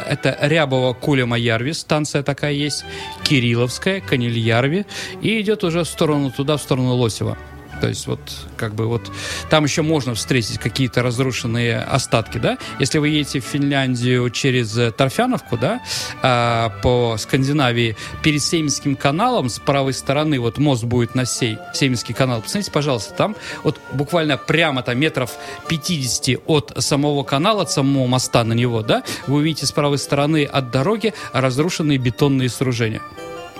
это 0.07 0.37
Рябова, 0.41 0.93
Кулема, 0.93 1.37
Ярви, 1.37 1.73
станция 1.73 2.23
такая 2.23 2.53
есть, 2.53 2.85
Кирилловская, 3.23 4.01
Канильярви, 4.01 4.85
и 5.21 5.41
идет 5.41 5.63
уже 5.63 5.83
в 5.83 5.87
сторону 5.87 6.31
туда, 6.31 6.57
в 6.57 6.61
сторону 6.61 6.95
Лосева. 6.95 7.37
То 7.83 7.89
есть 7.89 8.07
вот 8.07 8.21
как 8.55 8.75
бы 8.75 8.87
вот 8.87 9.11
там 9.49 9.65
еще 9.65 9.81
можно 9.81 10.15
встретить 10.15 10.57
какие-то 10.57 11.03
разрушенные 11.03 11.79
остатки, 11.79 12.37
да. 12.37 12.57
Если 12.79 12.97
вы 12.97 13.09
едете 13.09 13.41
в 13.41 13.43
Финляндию 13.43 14.29
через 14.29 14.77
э, 14.77 14.91
Торфяновку, 14.91 15.57
да, 15.57 15.81
а, 16.21 16.69
по 16.81 17.17
Скандинавии 17.17 17.97
перед 18.23 18.41
Сеймским 18.41 18.95
каналом 18.95 19.49
с 19.49 19.59
правой 19.59 19.91
стороны 19.91 20.39
вот 20.39 20.59
мост 20.59 20.85
будет 20.85 21.13
на 21.13 21.25
сей, 21.25 21.57
Сеймский 21.73 22.13
канал. 22.13 22.41
Посмотрите, 22.41 22.71
пожалуйста, 22.71 23.15
там 23.15 23.35
вот 23.65 23.81
буквально 23.91 24.37
прямо 24.37 24.81
там 24.81 24.97
метров 24.97 25.31
50 25.67 26.39
от 26.47 26.71
самого 26.77 27.23
канала, 27.23 27.63
от 27.63 27.71
самого 27.71 28.07
моста 28.07 28.45
на 28.45 28.53
него, 28.53 28.81
да, 28.81 29.03
вы 29.27 29.39
увидите 29.39 29.65
с 29.65 29.73
правой 29.73 29.97
стороны 29.97 30.45
от 30.45 30.71
дороги 30.71 31.13
разрушенные 31.33 31.97
бетонные 31.97 32.47
сооружения 32.47 33.01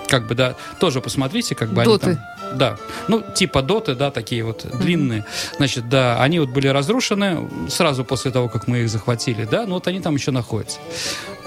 как 0.08 0.26
бы, 0.26 0.34
да, 0.34 0.54
тоже 0.78 1.00
посмотрите, 1.00 1.54
как 1.54 1.70
бы 1.70 1.82
Доты. 1.82 2.06
они 2.06 2.16
там... 2.16 2.24
Да, 2.54 2.76
ну, 3.08 3.22
типа 3.34 3.62
доты, 3.62 3.94
да, 3.94 4.10
такие 4.10 4.44
вот 4.44 4.66
длинные. 4.80 5.24
Значит, 5.56 5.88
да, 5.88 6.22
они 6.22 6.40
вот 6.40 6.50
были 6.50 6.68
разрушены 6.68 7.48
сразу 7.68 8.04
после 8.04 8.30
того, 8.30 8.48
как 8.48 8.68
мы 8.68 8.80
их 8.80 8.88
захватили, 8.88 9.44
да, 9.44 9.66
но 9.66 9.74
вот 9.74 9.86
они 9.88 10.00
там 10.00 10.14
еще 10.14 10.30
находятся. 10.30 10.78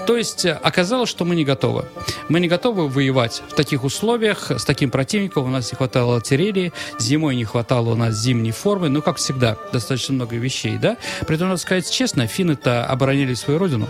То 0.08 0.16
есть 0.16 0.46
э, 0.46 0.52
оказалось, 0.62 1.10
что 1.10 1.26
мы 1.26 1.34
не 1.34 1.44
готовы. 1.44 1.84
Мы 2.30 2.40
не 2.40 2.48
готовы 2.48 2.88
воевать 2.88 3.42
в 3.46 3.54
таких 3.54 3.84
условиях, 3.84 4.50
с 4.50 4.64
таким 4.64 4.90
противником. 4.90 5.44
У 5.44 5.48
нас 5.50 5.70
не 5.70 5.76
хватало 5.76 6.16
артиллерии, 6.16 6.72
зимой 6.98 7.36
не 7.36 7.44
хватало 7.44 7.90
у 7.90 7.94
нас 7.94 8.14
зимней 8.14 8.52
формы. 8.52 8.88
Ну, 8.88 9.02
как 9.02 9.18
всегда, 9.18 9.58
достаточно 9.70 10.14
много 10.14 10.36
вещей, 10.36 10.78
да. 10.78 10.96
При 11.26 11.36
этом, 11.36 11.48
надо 11.48 11.60
сказать 11.60 11.90
честно, 11.90 12.26
финны-то 12.26 12.86
оборонили 12.86 13.34
свою 13.34 13.58
родину 13.58 13.86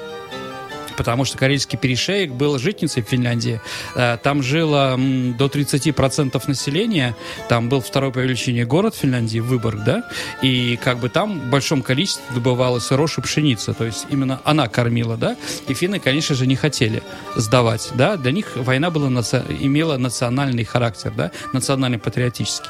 потому 0.99 1.25
что 1.25 1.39
Карельский 1.39 1.79
перешеек 1.79 2.33
был 2.33 2.59
житницей 2.59 3.05
в 3.05 3.09
Финляндии. 3.09 3.61
Э, 3.95 4.19
там 4.21 4.43
жило 4.43 4.99
до 4.99 5.47
30% 5.47 6.43
населения, 6.49 7.15
там 7.49 7.69
был 7.69 7.81
второй 7.81 8.11
по 8.11 8.19
величине 8.19 8.67
город 8.67 8.97
Финляндии, 8.97 9.39
Выборг, 9.39 9.85
да, 9.85 10.03
и 10.43 10.77
как 10.83 10.99
бы 10.99 11.09
там 11.09 11.39
в 11.39 11.51
большом 11.51 11.83
количестве 11.83 12.25
добывалась 12.35 12.91
рожь 12.91 13.17
и 13.19 13.21
пшеница, 13.21 13.75
то 13.75 13.85
есть 13.85 14.07
именно 14.11 14.41
она 14.45 14.67
кормила, 14.67 15.17
да, 15.17 15.37
и 15.69 15.75
финны, 15.75 16.01
конечно 16.01 16.35
же, 16.35 16.49
не 16.49 16.57
хотели 16.57 17.03
сдавать, 17.37 17.91
да, 17.95 18.17
для 18.17 18.33
них 18.33 18.57
война 18.57 18.91
была, 18.91 19.09
имела 19.09 19.97
национальный 19.99 20.65
характер, 20.65 21.13
да, 21.17 21.31
национально-патриотический. 21.53 22.69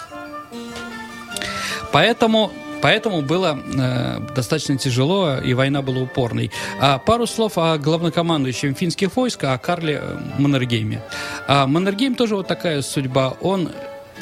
Поэтому 1.92 2.52
Поэтому 2.80 3.22
было 3.22 3.58
э, 3.58 4.20
достаточно 4.34 4.76
тяжело, 4.76 5.38
и 5.38 5.54
война 5.54 5.82
была 5.82 6.02
упорной. 6.02 6.50
А 6.80 6.98
пару 6.98 7.26
слов 7.26 7.58
о 7.58 7.76
главнокомандующем 7.78 8.74
финских 8.74 9.16
войск, 9.16 9.44
о 9.44 9.58
Карле 9.58 10.02
Маннергейме. 10.38 11.02
А 11.46 11.66
Маннергейм 11.66 12.14
тоже 12.14 12.36
вот 12.36 12.46
такая 12.46 12.82
судьба. 12.82 13.34
Он 13.40 13.70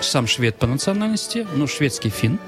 сам 0.01 0.27
швед 0.27 0.57
по 0.57 0.67
национальности, 0.67 1.47
ну, 1.55 1.67
шведский 1.67 2.11
фин. 2.11 2.39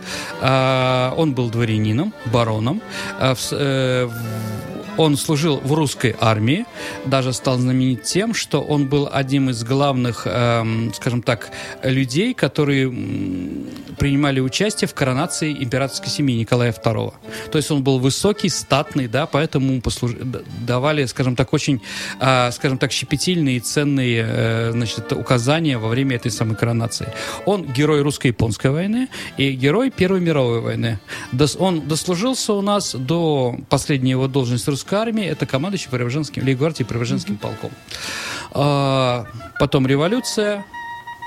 А, 0.41 1.15
он 1.17 1.35
был 1.35 1.51
дворянином, 1.51 2.13
бароном. 2.27 2.83
А, 3.19 3.35
в, 3.35 3.53
э, 3.53 4.07
в, 4.07 4.13
он 4.99 5.17
служил 5.17 5.61
в 5.65 5.73
русской 5.73 6.15
армии, 6.21 6.67
даже 7.07 7.33
стал 7.33 7.59
знаменит 7.59 8.03
тем, 8.03 8.35
что 8.35 8.61
он 8.61 8.89
был 8.89 9.09
одним 9.11 9.49
из 9.51 9.63
главных, 9.65 10.27
эм, 10.27 10.93
скажем 10.93 11.23
так, 11.23 11.51
людей, 11.83 12.35
которые 12.35 12.93
принимали 13.99 14.41
участие 14.41 14.89
в 14.89 14.95
коронации 14.95 15.53
императорской 15.53 16.09
семьи 16.09 16.39
Николая 16.39 16.73
II. 16.73 17.13
То 17.51 17.59
есть 17.59 17.71
он 17.71 17.83
был 17.83 17.99
высокий, 17.99 18.49
статный, 18.49 19.09
да, 19.09 19.27
поэтому 19.27 19.81
послуж... 19.81 20.13
давали, 20.67 21.07
скажем 21.07 21.37
так, 21.37 21.53
очень, 21.53 21.81
э, 22.21 22.51
скажем 22.53 22.79
так, 22.79 22.93
щепетильные 22.93 23.57
и 23.57 23.61
ценные, 23.61 24.27
э, 24.29 24.71
значит, 24.73 25.13
указания 25.13 25.79
во 25.79 25.89
время 25.89 26.17
этой 26.17 26.31
самой 26.31 26.57
коронации. 26.57 27.09
Он 27.47 27.65
герой 27.65 28.03
русско-японской 28.03 28.71
войны 28.71 29.09
и 29.37 29.53
герой 29.53 29.91
Первой 29.91 30.21
мировой 30.21 30.61
войны. 30.61 30.99
Он 31.59 31.89
дослужился 31.89 32.53
у 32.53 32.63
нас 32.63 32.95
до 32.95 33.57
последней 33.69 34.11
его 34.11 34.27
должности 34.27 34.71
русской 34.89 34.95
армии, 34.95 35.25
это 35.25 35.47
командующий 35.47 35.91
Преображенским, 35.91 36.45
Лейгвардии 36.45 36.85
Преображенским 36.85 37.35
mm-hmm. 37.35 37.39
полком. 37.39 37.71
А, 38.53 39.27
потом 39.59 39.87
революция, 39.87 40.65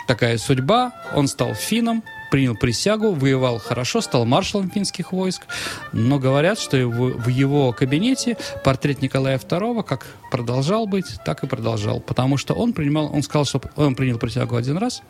такая 0.07 0.37
судьба, 0.37 0.91
он 1.15 1.27
стал 1.27 1.53
финном, 1.53 2.03
принял 2.31 2.55
присягу, 2.55 3.11
воевал 3.13 3.59
хорошо, 3.59 4.01
стал 4.01 4.25
маршалом 4.25 4.71
финских 4.71 5.11
войск, 5.11 5.43
но 5.91 6.17
говорят, 6.17 6.59
что 6.59 6.77
в, 6.87 7.23
в 7.23 7.27
его 7.27 7.73
кабинете 7.73 8.37
портрет 8.63 9.01
Николая 9.01 9.37
II 9.37 9.83
как 9.83 10.07
продолжал 10.31 10.87
быть, 10.87 11.17
так 11.25 11.43
и 11.43 11.47
продолжал, 11.47 11.99
потому 11.99 12.37
что 12.37 12.53
он 12.53 12.73
принимал, 12.73 13.11
он 13.13 13.21
сказал, 13.21 13.45
что 13.45 13.61
он 13.75 13.95
принял 13.95 14.17
присягу 14.17 14.55
один 14.55 14.77
раз 14.77 15.03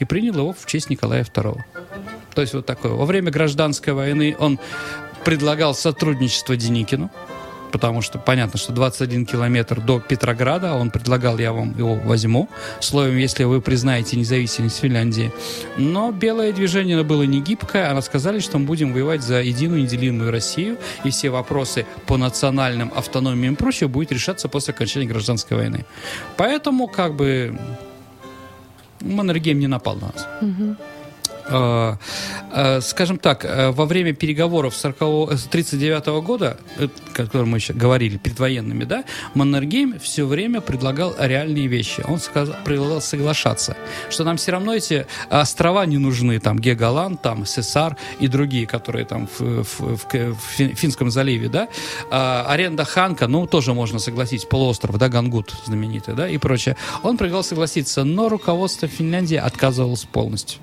и 0.00 0.04
принял 0.04 0.34
его 0.34 0.52
в 0.52 0.66
честь 0.66 0.90
Николая 0.90 1.22
II. 1.22 1.58
То 2.34 2.42
есть 2.42 2.54
вот 2.54 2.66
такое. 2.66 2.92
Во 2.92 3.06
время 3.06 3.30
гражданской 3.30 3.92
войны 3.92 4.36
он 4.38 4.58
предлагал 5.24 5.74
сотрудничество 5.74 6.56
Деникину, 6.56 7.10
потому 7.74 8.02
что 8.02 8.20
понятно, 8.20 8.56
что 8.56 8.72
21 8.72 9.26
километр 9.26 9.80
до 9.80 9.98
Петрограда, 9.98 10.74
он 10.74 10.92
предлагал, 10.92 11.38
я 11.38 11.52
вам 11.52 11.76
его 11.76 11.96
возьму, 11.96 12.48
словом, 12.78 13.16
если 13.16 13.42
вы 13.42 13.60
признаете 13.60 14.16
независимость 14.16 14.78
Финляндии. 14.78 15.32
Но 15.76 16.12
белое 16.12 16.52
движение 16.52 17.02
было 17.02 17.24
не 17.24 17.40
гибкое, 17.40 17.90
а 17.90 18.00
сказали, 18.00 18.38
что 18.38 18.58
мы 18.58 18.66
будем 18.66 18.92
воевать 18.92 19.22
за 19.22 19.42
единую 19.42 19.82
неделимую 19.82 20.30
Россию, 20.30 20.78
и 21.02 21.10
все 21.10 21.30
вопросы 21.30 21.84
по 22.06 22.16
национальным 22.16 22.92
автономиям 22.94 23.54
и 23.54 23.56
прочее 23.56 23.88
будет 23.88 24.12
решаться 24.12 24.48
после 24.48 24.72
окончания 24.72 25.06
гражданской 25.06 25.56
войны. 25.56 25.84
Поэтому, 26.36 26.86
как 26.86 27.16
бы, 27.16 27.58
Маннергейм 29.00 29.58
не 29.58 29.66
напал 29.66 29.96
на 29.96 30.12
нас. 30.14 30.28
Угу. 30.40 30.76
Э, 31.46 31.96
э, 32.52 32.80
скажем 32.80 33.18
так, 33.18 33.44
э, 33.44 33.70
во 33.70 33.84
время 33.86 34.14
переговоров 34.14 34.74
1939 34.74 36.20
года, 36.22 36.56
о 36.78 36.88
котором 37.12 37.50
мы 37.50 37.58
еще 37.58 37.72
говорили, 37.74 38.16
предвоенными, 38.16 38.84
да, 38.84 39.04
Маннергейм 39.34 39.98
все 40.00 40.24
время 40.24 40.60
предлагал 40.60 41.14
реальные 41.18 41.66
вещи. 41.66 42.02
Он 42.06 42.18
сказал, 42.18 42.56
предлагал 42.64 43.00
соглашаться, 43.00 43.76
что 44.10 44.24
нам 44.24 44.36
все 44.36 44.52
равно 44.52 44.74
эти 44.74 45.06
острова 45.28 45.84
не 45.86 45.98
нужны, 45.98 46.38
там, 46.40 46.58
Геголанд, 46.58 47.20
там, 47.20 47.44
Сесар 47.44 47.96
и 48.20 48.28
другие, 48.28 48.66
которые 48.66 49.04
там 49.04 49.26
в, 49.26 49.40
в, 49.40 49.96
в, 49.96 50.06
в 50.12 50.36
Финском 50.56 51.10
заливе, 51.10 51.48
да, 51.48 51.68
а, 52.10 52.46
аренда 52.48 52.84
Ханка, 52.84 53.28
ну, 53.28 53.46
тоже 53.46 53.74
можно 53.74 53.98
согласить, 53.98 54.48
полуостров, 54.48 54.98
да, 54.98 55.08
Гангут 55.08 55.54
знаменитый, 55.66 56.14
да, 56.14 56.28
и 56.28 56.38
прочее. 56.38 56.76
Он 57.02 57.16
предлагал 57.16 57.44
согласиться, 57.44 58.04
но 58.04 58.28
руководство 58.28 58.88
Финляндии 58.88 59.36
отказывалось 59.36 60.04
полностью. 60.04 60.60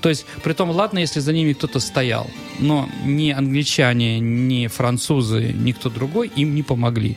То 0.00 0.08
есть, 0.08 0.26
при 0.42 0.52
том, 0.52 0.70
ладно, 0.70 0.98
если 0.98 1.20
за 1.20 1.32
ними 1.32 1.52
кто-то 1.52 1.80
стоял, 1.80 2.26
но 2.58 2.88
ни 3.04 3.30
англичане, 3.30 4.20
ни 4.20 4.66
французы, 4.66 5.54
никто 5.54 5.90
другой 5.90 6.28
им 6.28 6.54
не 6.54 6.62
помогли. 6.62 7.16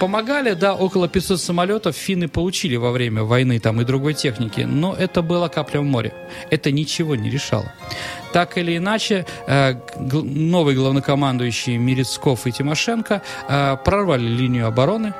Помогали, 0.00 0.54
да, 0.54 0.74
около 0.74 1.08
500 1.08 1.40
самолетов 1.40 1.96
финны 1.96 2.28
получили 2.28 2.76
во 2.76 2.90
время 2.90 3.22
войны 3.22 3.58
там 3.58 3.80
и 3.80 3.84
другой 3.84 4.14
техники, 4.14 4.60
но 4.60 4.94
это 4.94 5.22
было 5.22 5.48
капля 5.48 5.80
в 5.80 5.84
море. 5.84 6.12
Это 6.50 6.70
ничего 6.70 7.16
не 7.16 7.30
решало. 7.30 7.72
Так 8.32 8.58
или 8.58 8.76
иначе, 8.76 9.26
э, 9.46 9.74
новый 9.98 10.74
главнокомандующий 10.74 11.76
Мерецков 11.78 12.46
и 12.46 12.52
Тимошенко 12.52 13.22
э, 13.48 13.76
прорвали 13.84 14.26
линию 14.26 14.66
обороны 14.66 15.14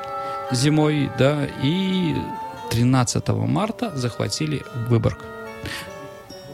зимой, 0.52 1.10
да, 1.18 1.46
и 1.62 2.14
13 2.70 3.28
марта 3.28 3.96
захватили 3.96 4.62
Выборг. 4.88 5.24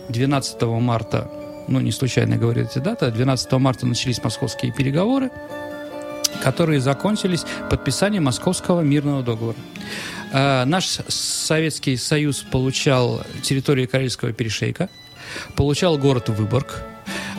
12 0.08 0.62
марта, 0.62 1.30
ну 1.68 1.80
не 1.80 1.92
случайно 1.92 2.36
говорю 2.36 2.64
эти 2.64 2.78
даты, 2.78 3.10
12 3.10 3.52
марта 3.52 3.86
начались 3.86 4.22
московские 4.22 4.72
переговоры, 4.72 5.30
которые 6.42 6.80
закончились 6.80 7.44
подписанием 7.70 8.24
Московского 8.24 8.80
мирного 8.80 9.22
договора. 9.22 9.56
Э, 10.32 10.64
наш 10.64 10.86
Советский 11.08 11.96
Союз 11.96 12.40
получал 12.40 13.22
территорию 13.42 13.88
Карельского 13.88 14.32
перешейка, 14.32 14.88
получал 15.56 15.96
город 15.96 16.28
Выборг 16.28 16.82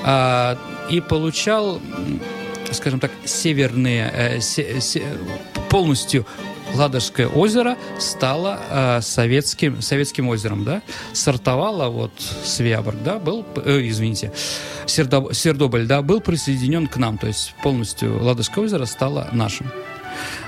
э, 0.03 0.55
и 0.89 1.01
получал, 1.01 1.81
скажем 2.71 2.99
так, 2.99 3.11
северные, 3.25 4.11
э, 4.13 4.39
полностью 5.69 6.25
Ладожское 6.75 7.27
озеро 7.27 7.77
стало 7.99 8.59
э, 8.69 9.01
советским, 9.01 9.81
советским 9.81 10.27
озером, 10.27 10.63
да, 10.63 10.81
сортовало 11.13 11.89
вот 11.89 12.11
Свяборг, 12.43 13.01
да, 13.03 13.17
был, 13.17 13.45
э, 13.63 13.81
извините, 13.83 14.31
Сердо, 14.85 15.33
Сердоболь, 15.33 15.87
да, 15.87 16.01
был 16.01 16.19
присоединен 16.19 16.87
к 16.87 16.97
нам, 16.97 17.17
то 17.17 17.27
есть 17.27 17.55
полностью 17.63 18.21
Ладожское 18.23 18.63
озеро 18.63 18.85
стало 18.85 19.29
нашим. 19.31 19.67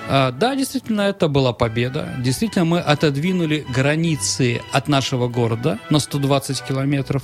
А, 0.09 0.31
да, 0.31 0.55
действительно, 0.55 1.01
это 1.01 1.27
была 1.27 1.53
победа. 1.53 2.15
Действительно, 2.19 2.65
мы 2.65 2.79
отодвинули 2.79 3.65
границы 3.73 4.61
от 4.71 4.87
нашего 4.87 5.27
города 5.27 5.79
на 5.89 5.99
120 5.99 6.61
километров. 6.61 7.23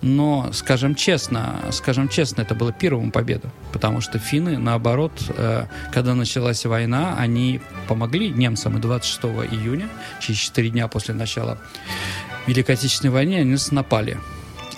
Но, 0.00 0.50
скажем 0.52 0.94
честно, 0.94 1.60
скажем 1.70 2.08
честно, 2.08 2.42
это 2.42 2.54
была 2.54 2.72
первая 2.72 3.10
победа. 3.10 3.50
Потому 3.72 4.00
что 4.00 4.18
финны, 4.18 4.58
наоборот, 4.58 5.12
э, 5.28 5.66
когда 5.92 6.14
началась 6.14 6.64
война, 6.64 7.16
они 7.18 7.60
помогли 7.88 8.30
немцам. 8.30 8.78
И 8.78 8.80
26 8.80 9.52
июня, 9.52 9.88
через 10.20 10.38
4 10.40 10.70
дня 10.70 10.88
после 10.88 11.14
начала 11.14 11.58
Великой 12.46 12.76
Отечественной 12.76 13.12
войны, 13.12 13.34
они 13.34 13.56
напали. 13.70 14.18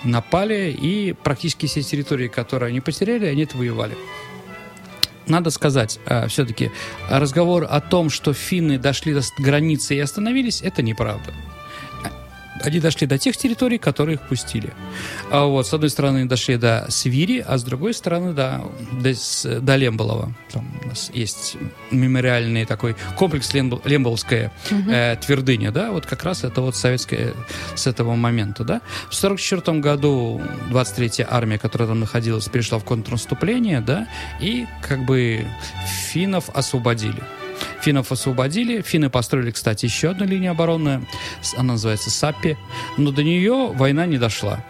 Напали, 0.05 0.71
и 0.71 1.13
практически 1.13 1.67
все 1.67 1.83
территории, 1.83 2.29
которые 2.29 2.69
они 2.69 2.81
потеряли, 2.81 3.27
они 3.27 3.45
отвоевали 3.45 3.97
надо 5.27 5.51
сказать, 5.51 5.99
э, 6.07 6.29
все-таки 6.29 6.71
разговор 7.09 7.67
о 7.69 7.81
том, 7.81 8.11
что 8.11 8.33
финны 8.33 8.79
дошли 8.79 9.15
до 9.15 9.21
границы 9.39 9.97
и 9.97 10.01
остановились, 10.01 10.63
это 10.63 10.83
неправда 10.83 11.33
они 12.63 12.81
дошли 12.81 13.07
до 13.07 13.19
тех 13.19 13.37
территорий, 13.37 13.79
которые 13.79 14.15
их 14.15 14.23
пустили. 14.23 14.73
А 15.31 15.45
вот, 15.45 15.67
с 15.67 15.75
одной 15.75 15.91
стороны, 15.91 16.27
дошли 16.27 16.57
до 16.57 16.87
Свири, 16.89 17.39
а 17.47 17.59
с 17.59 17.65
другой 17.65 17.95
стороны, 17.95 18.33
до, 18.33 18.65
до, 18.93 19.61
до 19.61 19.77
Лемболова. 19.77 20.33
Там 20.53 20.81
у 20.85 20.89
нас 20.89 21.11
есть 21.13 21.57
мемориальный 21.91 22.65
такой 22.65 22.97
комплекс 23.17 23.53
Лембол, 23.55 23.81
Лемболская 23.85 24.53
угу. 24.71 24.91
э, 24.91 25.17
твердыня, 25.17 25.71
да, 25.71 25.91
вот 25.91 26.07
как 26.07 26.25
раз 26.25 26.45
это 26.45 26.61
вот 26.61 26.77
советская 26.77 27.35
с 27.75 27.87
этого 27.87 28.15
момента, 28.15 28.65
да. 28.65 28.81
В 29.11 29.15
44 29.15 29.79
году 29.79 30.41
23-я 30.71 31.27
армия, 31.31 31.59
которая 31.59 31.89
там 31.89 32.01
находилась, 32.01 32.49
перешла 32.49 32.79
в 32.79 32.85
контрнаступление, 32.85 33.81
да, 33.81 34.09
и 34.41 34.67
как 34.83 35.05
бы 35.05 35.47
финнов 36.11 36.51
освободили. 36.51 37.23
Финнов 37.87 38.11
освободили. 38.11 38.83
Финны 38.83 39.11
построили, 39.11 39.53
кстати, 39.53 39.85
еще 39.85 40.11
одну 40.11 40.27
линию 40.27 40.51
обороны. 40.51 41.07
Она 41.57 41.75
называется 41.75 42.11
Саппи. 42.11 42.59
Но 42.97 43.13
до 43.13 43.23
нее 43.23 43.71
война 43.73 44.07
не 44.07 44.19
дошла. 44.19 44.65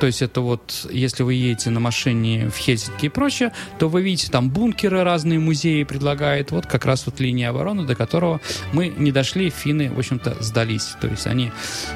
То 0.00 0.06
есть 0.06 0.22
это 0.22 0.40
вот, 0.40 0.86
если 0.90 1.24
вы 1.24 1.34
едете 1.34 1.68
на 1.68 1.80
машине 1.80 2.48
в 2.48 2.56
Хельсинки 2.56 3.04
и 3.04 3.08
прочее, 3.10 3.52
то 3.78 3.90
вы 3.90 4.00
видите 4.00 4.30
там 4.30 4.48
бункеры 4.48 5.04
разные 5.04 5.38
музеи 5.38 5.82
предлагают. 5.82 6.52
Вот 6.52 6.64
как 6.66 6.86
раз 6.86 7.04
вот 7.04 7.20
линия 7.20 7.50
обороны, 7.50 7.84
до 7.84 7.94
которого 7.94 8.40
мы 8.72 8.88
не 8.88 9.12
дошли, 9.12 9.50
финны, 9.50 9.90
в 9.92 9.98
общем-то, 9.98 10.42
сдались. 10.42 10.96
То 11.02 11.08
есть 11.08 11.26
они 11.26 11.52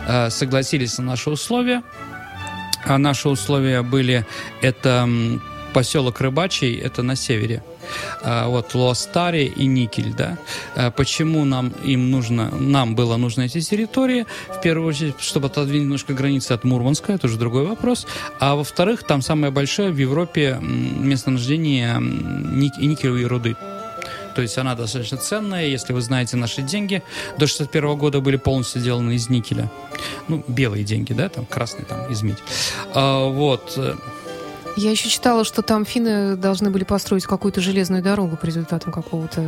э, 0.06 0.28
согласились 0.28 0.98
на 0.98 1.04
наши 1.04 1.30
условия. 1.30 1.82
А 2.84 2.98
наши 2.98 3.30
условия 3.30 3.80
были 3.80 4.26
это 4.60 5.08
поселок 5.72 6.20
Рыбачий, 6.20 6.74
это 6.76 7.02
на 7.02 7.16
севере. 7.16 7.62
А, 8.22 8.48
вот 8.48 8.74
Луастари 8.74 9.44
и 9.44 9.66
Никель, 9.66 10.12
да. 10.14 10.38
А, 10.74 10.90
почему 10.90 11.44
нам 11.44 11.68
им 11.84 12.10
нужно, 12.10 12.50
нам 12.50 12.94
было 12.94 13.16
нужно 13.16 13.42
эти 13.42 13.60
территории? 13.60 14.26
В 14.48 14.60
первую 14.60 14.88
очередь, 14.88 15.14
чтобы 15.20 15.46
отодвинуть 15.46 15.82
немножко 15.84 16.14
границы 16.14 16.52
от 16.52 16.64
Мурманска, 16.64 17.12
это 17.12 17.26
уже 17.26 17.38
другой 17.38 17.66
вопрос. 17.66 18.06
А 18.40 18.54
во-вторых, 18.54 19.04
там 19.04 19.22
самое 19.22 19.52
большое 19.52 19.90
в 19.90 19.96
Европе 19.96 20.58
местонахождение 20.60 21.98
ник- 22.00 22.78
никелевой 22.78 23.24
руды. 23.24 23.56
То 24.34 24.42
есть 24.42 24.56
она 24.56 24.76
достаточно 24.76 25.16
ценная. 25.16 25.66
Если 25.66 25.92
вы 25.92 26.00
знаете 26.00 26.36
наши 26.36 26.62
деньги, 26.62 27.02
до 27.38 27.48
61 27.48 27.96
года 27.96 28.20
были 28.20 28.36
полностью 28.36 28.80
сделаны 28.80 29.16
из 29.16 29.28
никеля. 29.28 29.68
Ну, 30.28 30.44
белые 30.46 30.84
деньги, 30.84 31.12
да, 31.12 31.28
там 31.28 31.44
красные 31.44 31.84
там 31.84 32.08
из. 32.08 32.22
А, 32.94 33.28
вот. 33.28 33.76
Я 34.76 34.90
еще 34.90 35.08
читала, 35.08 35.44
что 35.44 35.62
там 35.62 35.84
финны 35.84 36.36
должны 36.36 36.70
были 36.70 36.84
построить 36.84 37.24
какую-то 37.24 37.60
железную 37.60 38.02
дорогу 38.02 38.36
по 38.36 38.44
результатам 38.46 38.92
какого-то 38.92 39.40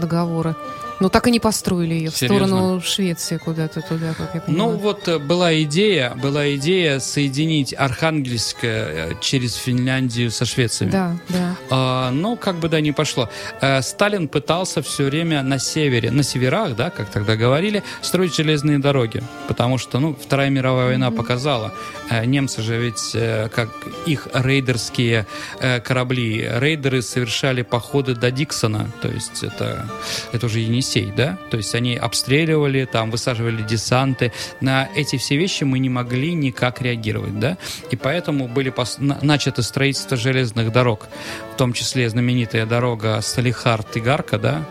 договора. 0.00 0.56
Но 0.98 1.10
так 1.10 1.26
и 1.26 1.30
не 1.30 1.40
построили 1.40 1.92
ее 1.92 2.10
в 2.10 2.16
Серьезно? 2.16 2.46
сторону 2.46 2.80
Швеции 2.80 3.36
куда-то 3.36 3.82
туда, 3.82 4.14
как 4.16 4.30
я 4.34 4.42
Ну 4.46 4.54
понимаю. 4.70 4.78
вот 4.78 5.08
э, 5.08 5.18
была 5.18 5.60
идея, 5.62 6.14
была 6.14 6.54
идея 6.54 7.00
соединить 7.00 7.74
Архангельск 7.76 8.56
э, 8.62 9.12
через 9.20 9.56
Финляндию 9.56 10.30
со 10.30 10.46
Швецией. 10.46 10.90
Да, 10.90 11.14
да. 11.28 11.54
А, 11.68 12.10
ну, 12.12 12.36
как 12.38 12.56
бы 12.56 12.70
да, 12.70 12.80
не 12.80 12.92
пошло. 12.92 13.28
Э, 13.60 13.82
Сталин 13.82 14.26
пытался 14.26 14.80
все 14.80 15.04
время 15.04 15.42
на 15.42 15.58
севере, 15.58 16.10
на 16.10 16.22
северах, 16.22 16.74
да, 16.76 16.88
как 16.88 17.10
тогда 17.10 17.36
говорили, 17.36 17.82
строить 18.00 18.34
железные 18.34 18.78
дороги. 18.78 19.22
Потому 19.48 19.76
что, 19.76 19.98
ну, 19.98 20.14
Вторая 20.14 20.48
мировая 20.48 20.86
война 20.86 21.10
показала, 21.10 21.74
э, 22.08 22.24
немцы 22.24 22.62
же 22.62 22.78
ведь, 22.80 23.14
как 23.54 23.68
их 24.06 24.28
рейдерские 24.42 25.26
э, 25.60 25.80
корабли, 25.80 26.48
рейдеры 26.58 27.02
совершали 27.02 27.62
походы 27.62 28.14
до 28.14 28.30
Диксона, 28.30 28.90
то 29.02 29.08
есть 29.08 29.42
это, 29.42 29.88
это 30.32 30.46
уже 30.46 30.60
Енисей, 30.60 31.12
да, 31.16 31.38
то 31.50 31.56
есть 31.56 31.74
они 31.74 31.96
обстреливали, 31.96 32.84
там, 32.84 33.10
высаживали 33.10 33.62
десанты. 33.62 34.32
На 34.60 34.88
эти 34.94 35.16
все 35.16 35.36
вещи 35.36 35.64
мы 35.64 35.78
не 35.78 35.88
могли 35.88 36.34
никак 36.34 36.82
реагировать, 36.82 37.38
да, 37.38 37.56
и 37.90 37.96
поэтому 37.96 38.48
были 38.48 38.72
пос- 38.72 38.96
на- 38.98 39.18
начато 39.22 39.62
строительство 39.62 40.16
железных 40.16 40.72
дорог, 40.72 41.08
в 41.54 41.56
том 41.56 41.72
числе 41.72 42.08
знаменитая 42.08 42.66
дорога 42.66 43.20
Салихард-Игарка, 43.20 44.38
да, 44.38 44.64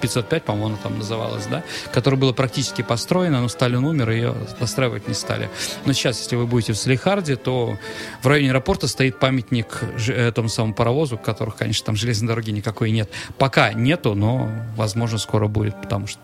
505, 0.00 0.44
по-моему, 0.44 0.66
она 0.68 0.76
там 0.82 0.98
называлась, 0.98 1.46
да, 1.46 1.62
которая 1.92 2.20
была 2.20 2.32
практически 2.32 2.82
построена, 2.82 3.40
но 3.40 3.48
Сталин 3.48 3.84
умер, 3.84 4.10
ее 4.10 4.34
достраивать 4.58 5.08
не 5.08 5.14
стали. 5.14 5.50
Но 5.84 5.92
сейчас, 5.92 6.20
если 6.20 6.36
вы 6.36 6.46
будете 6.46 6.72
в 6.72 6.76
Салихарде, 6.76 7.36
то 7.36 7.78
в 8.22 8.26
районе 8.26 8.50
аэропорта 8.50 8.88
стоит 8.88 9.18
памятник 9.18 9.82
э, 10.08 10.28
этому 10.28 10.48
самому 10.48 10.74
паровозу, 10.74 11.18
которых, 11.18 11.56
конечно, 11.56 11.86
там 11.86 11.96
железной 11.96 12.28
дороги 12.28 12.50
никакой 12.50 12.90
нет. 12.90 13.10
Пока 13.38 13.72
нету, 13.72 14.14
но, 14.14 14.50
возможно, 14.76 15.18
скоро 15.18 15.48
будет, 15.48 15.80
потому 15.80 16.06
что 16.06 16.20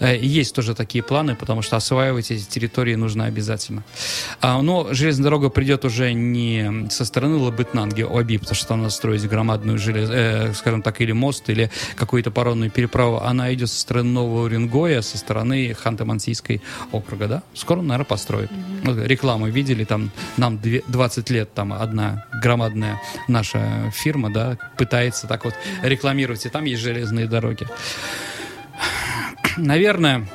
э, 0.00 0.16
есть 0.18 0.54
тоже 0.54 0.74
такие 0.74 1.02
планы, 1.04 1.36
потому 1.36 1.62
что 1.62 1.76
осваивать 1.76 2.30
эти 2.30 2.44
территории 2.44 2.94
нужно 2.94 3.26
обязательно. 3.26 3.84
А, 4.40 4.60
но 4.62 4.88
железная 4.92 5.24
дорога 5.24 5.50
придет 5.50 5.84
уже 5.84 6.12
не 6.12 6.88
со 6.90 7.04
стороны 7.04 7.36
Лабытнанги, 7.36 8.02
Оби, 8.02 8.38
потому 8.38 8.54
что 8.54 8.68
там 8.68 8.78
надо 8.82 8.92
строить 8.92 9.28
громадную 9.28 9.78
желез... 9.78 10.08
э, 10.10 10.54
скажем 10.54 10.82
так, 10.82 11.00
или 11.00 11.12
мост, 11.12 11.48
или 11.50 11.70
какую-то 11.96 12.30
паромную 12.30 12.70
переправу. 12.70 12.93
Она 12.94 13.52
идет 13.52 13.70
со 13.70 13.80
стороны 13.80 14.10
Нового 14.10 14.44
Уренгоя, 14.44 15.02
со 15.02 15.18
стороны 15.18 15.72
Ханты-Мансийской 15.72 16.60
округа, 16.92 17.26
да? 17.28 17.42
Скоро, 17.52 17.82
наверное, 17.82 18.04
построят. 18.04 18.50
Вот 18.84 18.98
рекламу 18.98 19.48
видели, 19.48 19.84
там 19.84 20.10
нам 20.36 20.58
две- 20.58 20.84
20 20.86 21.28
лет, 21.30 21.52
там 21.54 21.72
одна 21.72 22.26
громадная 22.42 23.00
наша 23.28 23.90
фирма, 23.92 24.32
да, 24.32 24.58
пытается 24.76 25.26
так 25.26 25.44
вот 25.44 25.54
рекламировать, 25.82 26.46
и 26.46 26.48
там 26.48 26.64
есть 26.64 26.82
железные 26.82 27.26
дороги. 27.26 27.66
Наверное, 29.56 30.28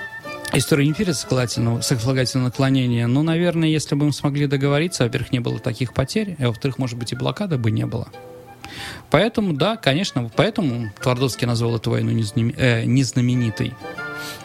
История 0.52 0.84
не 0.84 0.90
империи 0.90 1.12
соколательного, 1.12 1.82
сослагательного 1.82 2.48
наклонения, 2.48 3.06
но, 3.06 3.22
наверное, 3.22 3.70
если 3.70 3.94
бы 3.94 4.08
мы 4.08 4.14
смогли 4.14 4.48
договориться, 4.48 5.04
во-первых, 5.04 5.32
не 5.32 5.40
было 5.40 5.60
таких 5.60 5.94
потерь, 5.94 6.36
а 6.40 6.48
во-вторых, 6.48 6.80
может 6.80 6.98
быть, 6.98 7.12
и 7.12 7.16
блокады 7.16 7.60
бы 7.60 7.70
не 7.70 7.86
было. 7.86 8.08
Поэтому, 9.10 9.54
да, 9.54 9.78
конечно, 9.78 10.30
поэтому 10.36 10.92
Твардовский 11.02 11.48
назвал 11.48 11.76
эту 11.78 11.92
войну 11.92 12.12
незнаме- 12.12 12.56
э, 12.58 12.84
незнаменитой. 12.86 13.74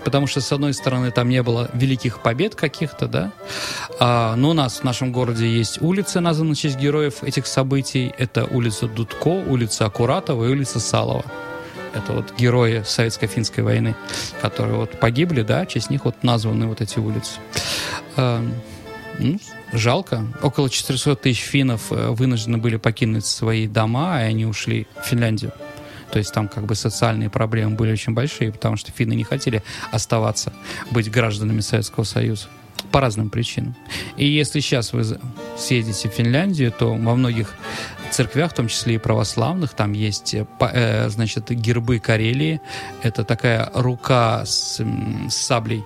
Потому 0.04 0.26
что, 0.26 0.40
с 0.40 0.52
одной 0.52 0.74
стороны, 0.74 1.10
там 1.10 1.28
не 1.28 1.42
было 1.42 1.70
великих 1.72 2.22
побед 2.22 2.54
каких-то, 2.54 3.06
да, 3.08 3.32
а, 3.98 4.36
но 4.36 4.50
у 4.50 4.52
нас 4.52 4.80
в 4.80 4.84
нашем 4.84 5.12
городе 5.12 5.48
есть 5.48 5.80
улицы, 5.80 6.20
названные 6.20 6.54
в 6.54 6.58
честь 6.58 6.76
героев 6.76 7.22
этих 7.22 7.46
событий. 7.46 8.14
Это 8.18 8.44
улица 8.44 8.86
Дудко, 8.86 9.28
улица 9.28 9.86
Акуратова 9.86 10.44
и 10.44 10.48
улица 10.48 10.78
Салова. 10.78 11.24
Это 11.94 12.12
вот 12.12 12.34
герои 12.36 12.82
Советско-финской 12.84 13.62
войны, 13.62 13.94
которые 14.42 14.76
вот 14.76 14.98
погибли, 14.98 15.42
да, 15.42 15.64
в 15.64 15.68
честь 15.68 15.90
них 15.90 16.04
вот 16.04 16.22
названы 16.22 16.66
вот 16.66 16.80
эти 16.80 16.98
улицы. 16.98 17.38
Эм, 18.16 18.52
ну, 19.18 19.38
жалко. 19.74 20.26
Около 20.42 20.70
400 20.70 21.16
тысяч 21.16 21.40
финнов 21.40 21.90
э, 21.90 22.10
вынуждены 22.10 22.58
были 22.58 22.76
покинуть 22.76 23.26
свои 23.26 23.66
дома, 23.66 24.20
и 24.22 24.24
они 24.24 24.46
ушли 24.46 24.86
в 25.02 25.06
Финляндию. 25.06 25.52
То 26.10 26.18
есть 26.18 26.32
там 26.32 26.48
как 26.48 26.64
бы 26.66 26.74
социальные 26.74 27.28
проблемы 27.28 27.74
были 27.74 27.92
очень 27.92 28.12
большие, 28.12 28.52
потому 28.52 28.76
что 28.76 28.92
финны 28.92 29.14
не 29.14 29.24
хотели 29.24 29.62
оставаться, 29.90 30.52
быть 30.90 31.10
гражданами 31.10 31.60
Советского 31.60 32.04
Союза 32.04 32.46
по 32.92 33.00
разным 33.00 33.30
причинам. 33.30 33.74
И 34.16 34.26
если 34.26 34.60
сейчас 34.60 34.92
вы 34.92 35.04
съездите 35.58 36.08
в 36.08 36.12
Финляндию, 36.12 36.70
то 36.70 36.94
во 36.94 37.16
многих 37.16 37.54
церквях, 38.14 38.52
в 38.52 38.54
том 38.54 38.68
числе 38.68 38.94
и 38.94 38.98
православных, 38.98 39.74
там 39.74 39.92
есть, 39.92 40.34
э, 40.34 40.46
э, 40.60 41.08
значит, 41.08 41.50
гербы 41.50 41.98
Карелии. 41.98 42.60
Это 43.02 43.24
такая 43.24 43.70
рука 43.74 44.44
с, 44.46 44.80
с 45.28 45.34
саблей, 45.34 45.84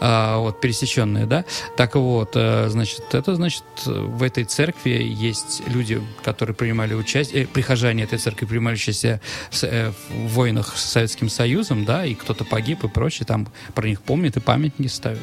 а, 0.00 0.38
вот, 0.38 0.60
пересеченная, 0.60 1.26
да? 1.26 1.44
Так 1.76 1.94
вот, 1.94 2.32
э, 2.34 2.68
значит, 2.68 3.14
это 3.14 3.34
значит, 3.34 3.64
в 3.84 4.22
этой 4.22 4.44
церкви 4.44 4.90
есть 4.90 5.62
люди, 5.66 6.00
которые 6.22 6.54
принимали 6.54 6.94
участие, 6.94 7.46
прихожане 7.46 8.04
этой 8.04 8.18
церкви 8.18 8.46
принимали 8.46 8.74
участие 8.74 9.20
в, 9.50 9.62
в 9.62 10.28
войнах 10.28 10.76
с 10.76 10.84
Советским 10.84 11.28
Союзом, 11.28 11.84
да, 11.84 12.04
и 12.04 12.14
кто-то 12.14 12.44
погиб 12.44 12.84
и 12.84 12.88
прочее, 12.88 13.26
там 13.26 13.48
про 13.74 13.88
них 13.88 14.02
помнят 14.02 14.36
и 14.36 14.40
памятники 14.40 14.88
ставят. 14.88 15.20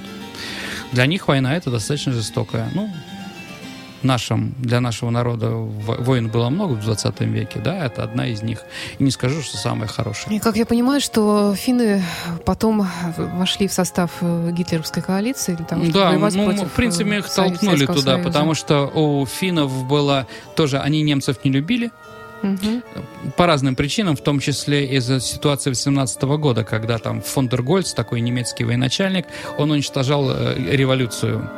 Для 0.92 1.06
них 1.06 1.28
война 1.28 1.56
это 1.56 1.70
достаточно 1.70 2.14
жестокая. 2.14 2.70
Ну, 2.74 2.90
нашем, 4.04 4.54
для 4.60 4.80
нашего 4.80 5.10
народа 5.10 5.50
во- 5.50 5.96
войн 5.96 6.30
было 6.30 6.50
много 6.50 6.74
в 6.74 6.82
20 6.84 7.22
веке, 7.22 7.60
да, 7.60 7.86
это 7.86 8.04
одна 8.04 8.28
из 8.28 8.42
них. 8.44 8.64
И 9.00 9.04
не 9.04 9.12
скажу, 9.12 9.42
что 9.42 9.58
самая 9.58 9.88
хорошая. 9.88 10.34
И 10.36 10.40
как 10.40 10.56
я 10.58 10.66
понимаю, 10.66 11.02
что 11.02 11.56
финны 11.56 12.04
потом 12.46 12.88
вошли 13.18 13.68
в 13.68 13.74
состав 13.74 14.12
э, 14.22 14.52
гитлеровской 14.52 15.02
коалиции 15.04 15.56
для 15.56 15.66
того, 15.66 15.82
чтобы 15.84 15.94
Да, 16.00 16.10
воевать 16.12 16.36
ну, 16.36 16.46
против 16.46 16.68
в 16.68 16.72
принципе, 16.72 17.10
э, 17.12 17.18
их 17.20 17.30
толкнули 17.30 17.86
туда, 17.86 18.02
Союза. 18.14 18.24
потому 18.24 18.54
что 18.54 18.86
у 18.88 19.26
финнов 19.26 19.86
было 19.88 20.28
тоже, 20.56 20.80
они 20.80 21.02
немцев 21.02 21.38
не 21.44 21.52
любили, 21.52 21.92
Мгм. 22.42 22.84
по 23.36 23.46
разным 23.46 23.76
причинам, 23.76 24.16
в 24.16 24.22
том 24.22 24.40
числе 24.40 24.86
из-за 24.98 25.20
ситуации 25.20 25.72
18 25.72 26.38
года, 26.38 26.64
когда 26.64 26.98
там 26.98 27.22
фон 27.22 27.48
дер 27.50 27.62
Гольц, 27.64 27.94
такой 27.94 28.22
немецкий 28.22 28.64
военачальник, 28.64 29.26
он 29.58 29.72
уничтожал 29.72 30.30
э, 30.30 30.56
революцию 30.76 31.50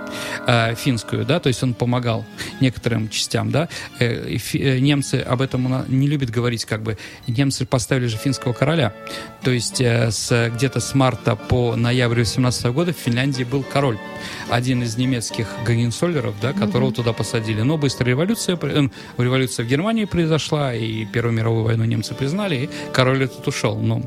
э, 0.48 0.76
финскую, 0.76 1.26
да, 1.26 1.40
то 1.40 1.48
есть 1.48 1.62
он 1.64 1.74
помогал 1.74 2.26
некоторым 2.62 3.10
частям, 3.10 3.52
да. 3.52 3.68
Э, 4.00 4.38
э, 4.54 4.80
немцы 4.80 5.16
об 5.16 5.42
этом 5.42 5.86
не 5.88 6.08
любят 6.08 6.30
говорить, 6.30 6.66
как 6.66 6.82
бы. 6.82 6.98
Немцы 7.28 7.66
поставили 7.66 8.08
же 8.08 8.18
финского 8.18 8.54
короля, 8.54 8.94
то 9.44 9.52
есть 9.52 9.82
э, 9.82 10.12
с, 10.12 10.52
где-то 10.56 10.80
с 10.80 10.96
марта 10.96 11.36
по 11.36 11.76
ноябрь 11.76 12.20
18 12.20 12.66
года 12.68 12.94
в 12.94 12.98
Финляндии 12.98 13.44
был 13.44 13.64
король, 13.64 13.98
один 14.50 14.84
из 14.84 14.98
немецких 14.98 15.48
Гагенсоллеров, 15.66 16.36
да, 16.42 16.54
которого 16.54 16.92
туда 16.92 17.14
посадили. 17.14 17.62
Но 17.62 17.78
быстро 17.78 18.06
революция, 18.06 18.58
э, 18.62 18.88
революция 19.18 19.66
в 19.66 19.70
Германии 19.70 20.06
произошла, 20.06 20.69
и 20.74 21.06
Первую 21.06 21.34
мировую 21.34 21.64
войну 21.64 21.86
немцы 21.86 22.14
признали, 22.14 22.56
и 22.56 22.70
король 22.94 23.24
этот 23.24 23.48
ушел. 23.48 23.78
Но 23.78 24.02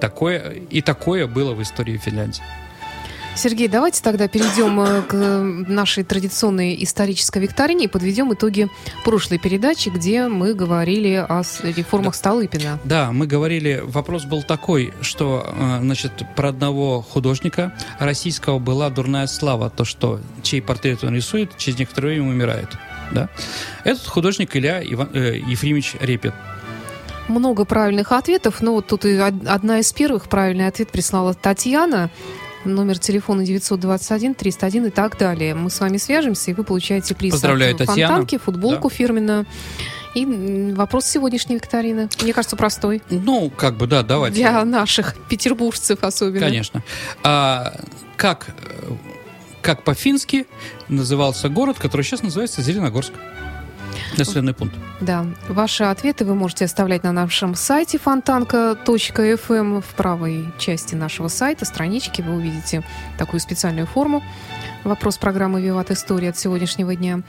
такое, 0.00 0.54
и 0.70 0.80
такое 0.80 1.26
было 1.26 1.54
в 1.54 1.62
истории 1.62 1.96
Финляндии. 1.96 2.42
Сергей, 3.38 3.68
давайте 3.68 4.02
тогда 4.02 4.26
перейдем 4.26 4.80
э, 4.80 5.02
к 5.02 5.14
э, 5.14 5.42
нашей 5.68 6.02
традиционной 6.02 6.82
исторической 6.82 7.40
викторине 7.40 7.84
и 7.84 7.88
подведем 7.88 8.34
итоги 8.34 8.68
прошлой 9.04 9.38
передачи, 9.38 9.90
где 9.90 10.26
мы 10.26 10.54
говорили 10.54 11.14
о 11.14 11.42
реформах 11.62 12.16
Столыпина. 12.16 12.80
Да, 12.82 13.12
мы 13.12 13.28
говорили, 13.28 13.80
вопрос 13.84 14.24
был 14.24 14.42
такой, 14.42 14.92
что, 15.02 15.54
э, 15.56 15.78
значит, 15.82 16.10
про 16.34 16.48
одного 16.48 17.00
художника 17.00 17.72
российского 18.00 18.58
была 18.58 18.90
дурная 18.90 19.28
слава, 19.28 19.70
то, 19.70 19.84
что 19.84 20.18
чей 20.42 20.60
портрет 20.60 21.04
он 21.04 21.14
рисует, 21.14 21.56
через 21.58 21.78
некоторое 21.78 22.14
время 22.14 22.30
умирает. 22.30 22.70
Да? 23.12 23.28
Этот 23.84 24.06
художник 24.06 24.54
Илья 24.56 24.82
Иван, 24.82 25.08
э, 25.14 25.38
Ефремович 25.38 25.96
Репин. 26.00 26.32
Много 27.28 27.64
правильных 27.64 28.12
ответов, 28.12 28.62
но 28.62 28.72
вот 28.74 28.86
тут 28.86 29.04
и 29.04 29.18
од- 29.20 29.46
одна 29.46 29.80
из 29.80 29.92
первых 29.92 30.28
правильный 30.28 30.66
ответ 30.66 30.90
прислала 30.90 31.34
Татьяна. 31.34 32.10
Номер 32.64 32.98
телефона 32.98 33.44
921 33.44 34.34
301 34.34 34.86
и 34.86 34.90
так 34.90 35.16
далее. 35.18 35.54
Мы 35.54 35.70
с 35.70 35.78
вами 35.80 35.96
свяжемся, 35.98 36.50
и 36.50 36.54
вы 36.54 36.64
получаете 36.64 37.14
приз 37.14 37.32
Поздравляю, 37.32 37.72
от 37.72 37.78
Татьяна. 37.78 38.14
Фонтанки, 38.14 38.38
футболку 38.38 38.88
фирменную. 38.90 39.46
И 40.14 40.72
вопрос 40.74 41.04
сегодняшней 41.04 41.56
викторины, 41.56 42.08
мне 42.22 42.32
кажется, 42.32 42.56
простой. 42.56 43.02
Ну, 43.10 43.50
как 43.56 43.76
бы, 43.76 43.86
да, 43.86 44.02
давайте. 44.02 44.36
Для 44.36 44.64
наших 44.64 45.14
петербуржцев 45.28 45.98
особенно. 46.02 46.40
Конечно. 46.40 46.82
А, 47.22 47.74
как, 48.16 48.48
э, 48.48 48.92
как 49.68 49.82
по-фински 49.82 50.46
назывался 50.88 51.50
город, 51.50 51.76
который 51.78 52.00
сейчас 52.00 52.22
называется 52.22 52.62
Зеленогорск? 52.62 53.12
Населенный 54.16 54.54
пункт. 54.54 54.74
Да, 55.02 55.26
ваши 55.46 55.84
ответы 55.84 56.24
вы 56.24 56.34
можете 56.34 56.64
оставлять 56.64 57.04
на 57.04 57.12
нашем 57.12 57.54
сайте 57.54 57.98
фонтанка.фм. 57.98 59.80
В 59.82 59.94
правой 59.94 60.46
части 60.56 60.94
нашего 60.94 61.28
сайта, 61.28 61.66
странички, 61.66 62.22
вы 62.22 62.36
увидите 62.36 62.82
такую 63.18 63.40
специальную 63.40 63.86
форму. 63.86 64.22
Вопрос 64.84 65.18
программы 65.18 65.60
«Виват 65.60 65.90
История» 65.90 66.30
от 66.30 66.38
сегодняшнего 66.38 66.94
дня. 66.94 67.20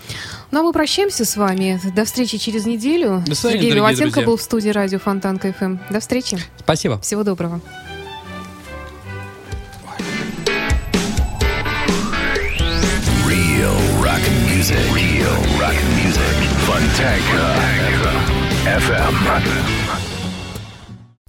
Ну, 0.52 0.62
а 0.62 0.64
мы 0.64 0.72
прощаемся 0.72 1.26
с 1.26 1.36
вами. 1.36 1.78
До 1.94 2.06
встречи 2.06 2.38
через 2.38 2.66
неделю. 2.66 3.22
До 3.28 3.36
свидания, 3.36 3.60
Сергей 3.60 3.76
Виватенко 3.76 4.04
друзья. 4.12 4.26
был 4.26 4.38
в 4.38 4.42
студии 4.42 4.70
радио 4.70 5.00
Фонтанка 5.00 5.52
ФМ. 5.52 5.80
До 5.90 6.00
встречи. 6.00 6.40
Спасибо. 6.58 7.02
Всего 7.02 7.26
доброго. 7.26 7.60
Music. 14.60 14.76
Real 14.94 15.38
rock 15.58 15.78
music. 15.96 16.36
Fontanka 16.68 17.46
FM. 18.66 19.16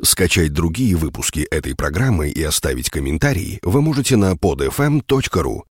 Скачать 0.02 0.52
другие 0.52 0.96
выпуски 0.96 1.46
этой 1.48 1.76
программы 1.76 2.30
и 2.30 2.42
оставить 2.42 2.90
комментарии 2.90 3.60
вы 3.62 3.82
можете 3.82 4.16
на 4.16 4.32
podfm.ru. 4.32 5.62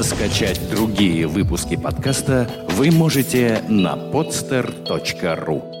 Скачать 0.00 0.60
другие 0.70 1.28
выпуски 1.28 1.76
подкаста 1.76 2.50
вы 2.70 2.90
можете 2.90 3.62
на 3.68 3.94
podster.ru. 3.94 5.79